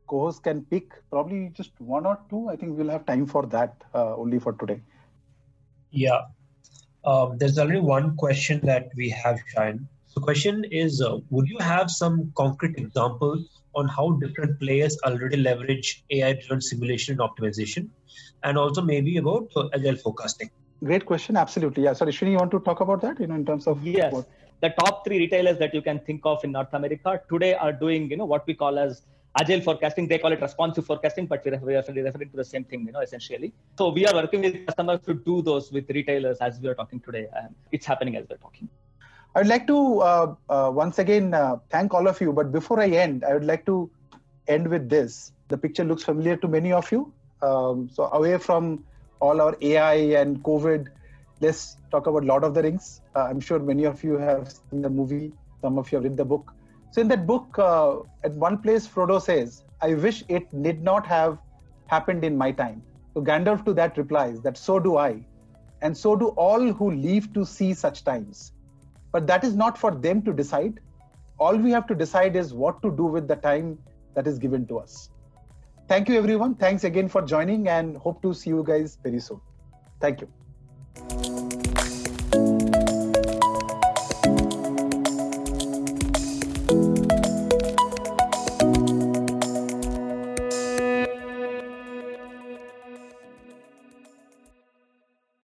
co-hosts 0.10 0.42
can 0.42 0.66
pick 0.66 0.92
probably 1.12 1.52
just 1.54 1.72
one 1.80 2.06
or 2.06 2.20
two. 2.30 2.50
I 2.50 2.56
think 2.56 2.78
we'll 2.78 2.90
have 2.90 3.06
time 3.06 3.26
for 3.26 3.46
that 3.48 3.76
uh, 3.94 4.16
only 4.16 4.40
for 4.40 4.54
today. 4.54 4.82
Yeah. 5.92 6.22
Um, 7.06 7.38
there's 7.38 7.58
already 7.58 7.80
one 7.80 8.16
question 8.18 8.60
that 8.66 8.90
we 8.96 9.10
have, 9.10 9.40
Shine. 9.54 9.88
So 10.08 10.22
question 10.22 10.66
is, 10.72 11.02
uh, 11.02 11.18
would 11.30 11.48
you 11.48 11.58
have 11.60 11.90
some 11.92 12.32
concrete 12.36 12.78
examples 12.78 13.48
on 13.76 13.88
how 13.88 14.12
different 14.24 14.60
players 14.60 14.98
already 15.06 15.38
leverage 15.38 16.04
AI-driven 16.10 16.62
simulation 16.62 17.20
and 17.20 17.30
optimization? 17.30 17.90
And 18.44 18.58
also 18.58 18.82
maybe 18.82 19.18
about 19.18 19.52
uh, 19.56 19.70
agile 19.74 19.96
forecasting. 19.96 20.50
Great 20.84 21.06
question. 21.06 21.38
Absolutely. 21.38 21.84
Yeah. 21.84 21.94
Sorry, 21.94 22.12
Srini, 22.12 22.32
you 22.32 22.38
want 22.38 22.52
to 22.52 22.60
talk 22.60 22.80
about 22.82 23.02
that, 23.02 23.20
you 23.20 23.28
know, 23.28 23.36
in 23.36 23.46
terms 23.46 23.68
of 23.68 23.86
yes. 23.86 24.14
What? 24.14 24.28
The 24.62 24.70
top 24.72 25.06
three 25.06 25.20
retailers 25.20 25.58
that 25.60 25.74
you 25.74 25.82
can 25.82 26.00
think 26.00 26.22
of 26.26 26.44
in 26.44 26.52
North 26.52 26.74
America 26.74 27.22
today 27.30 27.54
are 27.54 27.72
doing, 27.72 28.10
you 28.12 28.18
know, 28.18 28.26
what 28.26 28.46
we 28.46 28.54
call 28.54 28.78
as 28.78 29.04
agile 29.40 29.62
forecasting. 29.62 30.08
They 30.08 30.18
call 30.18 30.32
it 30.32 30.42
responsive 30.42 30.86
forecasting 30.86 31.28
but 31.28 31.44
we 31.46 31.76
are 31.76 31.84
referring 31.84 32.30
to 32.30 32.38
the 32.38 32.44
same 32.44 32.64
thing 32.64 32.86
you 32.86 32.92
know 32.92 33.02
essentially. 33.02 33.54
So 33.78 33.90
we 33.90 34.06
are 34.06 34.14
working 34.14 34.42
with 34.42 34.66
customers 34.66 35.00
to 35.06 35.14
do 35.14 35.42
those 35.42 35.72
with 35.72 35.90
retailers 35.90 36.38
as 36.40 36.60
we 36.60 36.68
are 36.70 36.76
talking 36.76 37.00
today 37.00 37.28
and 37.36 37.54
it's 37.72 37.86
happening 37.86 38.16
as 38.16 38.26
we're 38.30 38.38
talking. 38.38 38.68
I'd 39.36 39.48
like 39.48 39.68
to 39.68 40.00
uh, 40.00 40.36
uh, 40.50 40.72
once 40.74 41.00
again 41.00 41.34
uh, 41.34 41.58
thank 41.70 41.94
all 41.94 42.08
of 42.08 42.20
you 42.20 42.34
but 42.34 42.52
before 42.52 42.80
i 42.80 42.88
end 42.88 43.24
i 43.24 43.34
would 43.34 43.46
like 43.46 43.66
to 43.68 43.90
end 44.48 44.68
with 44.68 44.90
this. 44.90 45.32
The 45.50 45.58
picture 45.58 45.84
looks 45.84 46.04
familiar 46.04 46.36
to 46.38 46.48
many 46.48 46.72
of 46.72 46.92
you 46.92 47.12
um, 47.42 47.90
so 47.92 48.06
away 48.12 48.38
from 48.38 48.84
all 49.20 49.42
our 49.42 49.56
ai 49.62 49.96
and 50.22 50.42
covid 50.44 50.88
let's 51.42 51.78
talk 51.92 52.08
about 52.08 52.24
lord 52.24 52.44
of 52.44 52.54
the 52.54 52.62
rings 52.62 53.02
uh, 53.16 53.24
i'm 53.24 53.40
sure 53.40 53.60
many 53.60 53.86
of 53.86 54.04
you 54.04 54.18
have 54.18 54.52
seen 54.52 54.82
the 54.82 54.90
movie 54.90 55.32
Some 55.62 55.78
of 55.78 55.92
you 55.92 55.98
have 55.98 56.04
read 56.06 56.18
the 56.18 56.26
book. 56.26 56.54
So 56.92 57.02
in 57.02 57.08
that 57.10 57.28
book, 57.28 57.58
uh, 57.60 57.98
at 58.24 58.34
one 58.34 58.58
place, 58.60 58.88
Frodo 58.88 59.22
says, 59.22 59.64
"I 59.82 59.94
wish 59.94 60.24
it 60.28 60.54
did 60.68 60.82
not 60.84 61.06
have 61.06 61.38
happened 61.88 62.24
in 62.30 62.38
my 62.38 62.52
time." 62.52 62.82
So 63.14 63.22
Gandalf 63.22 63.66
to 63.66 63.74
that 63.80 63.98
replies 63.98 64.42
that 64.48 64.58
so 64.58 64.80
do 64.80 64.98
I, 64.98 65.10
and 65.82 65.98
so 66.04 66.16
do 66.16 66.30
all 66.46 66.66
who 66.80 66.92
live 66.92 67.30
to 67.34 67.46
see 67.46 67.74
such 67.74 68.04
times. 68.04 68.54
But 69.12 69.28
that 69.28 69.44
is 69.44 69.56
not 69.56 69.78
for 69.78 69.92
them 70.08 70.24
to 70.30 70.34
decide. 70.34 70.80
All 71.38 71.62
we 71.68 71.72
have 71.72 71.88
to 71.88 71.96
decide 71.96 72.36
is 72.36 72.54
what 72.54 72.82
to 72.88 72.92
do 73.04 73.06
with 73.06 73.28
the 73.28 73.36
time 73.36 73.78
that 74.16 74.28
is 74.28 74.40
given 74.40 74.68
to 74.74 74.80
us. 74.80 75.10
Thank 75.88 76.10
you, 76.10 76.18
everyone. 76.18 76.56
Thanks 76.56 76.84
again 76.84 77.10
for 77.10 77.22
joining, 77.22 77.68
and 77.68 77.98
hope 77.98 78.22
to 78.28 78.34
see 78.34 78.52
you 78.52 78.64
guys 78.74 78.98
very 79.04 79.20
soon. 79.20 79.42
Thank 81.08 81.28
you. 81.28 81.39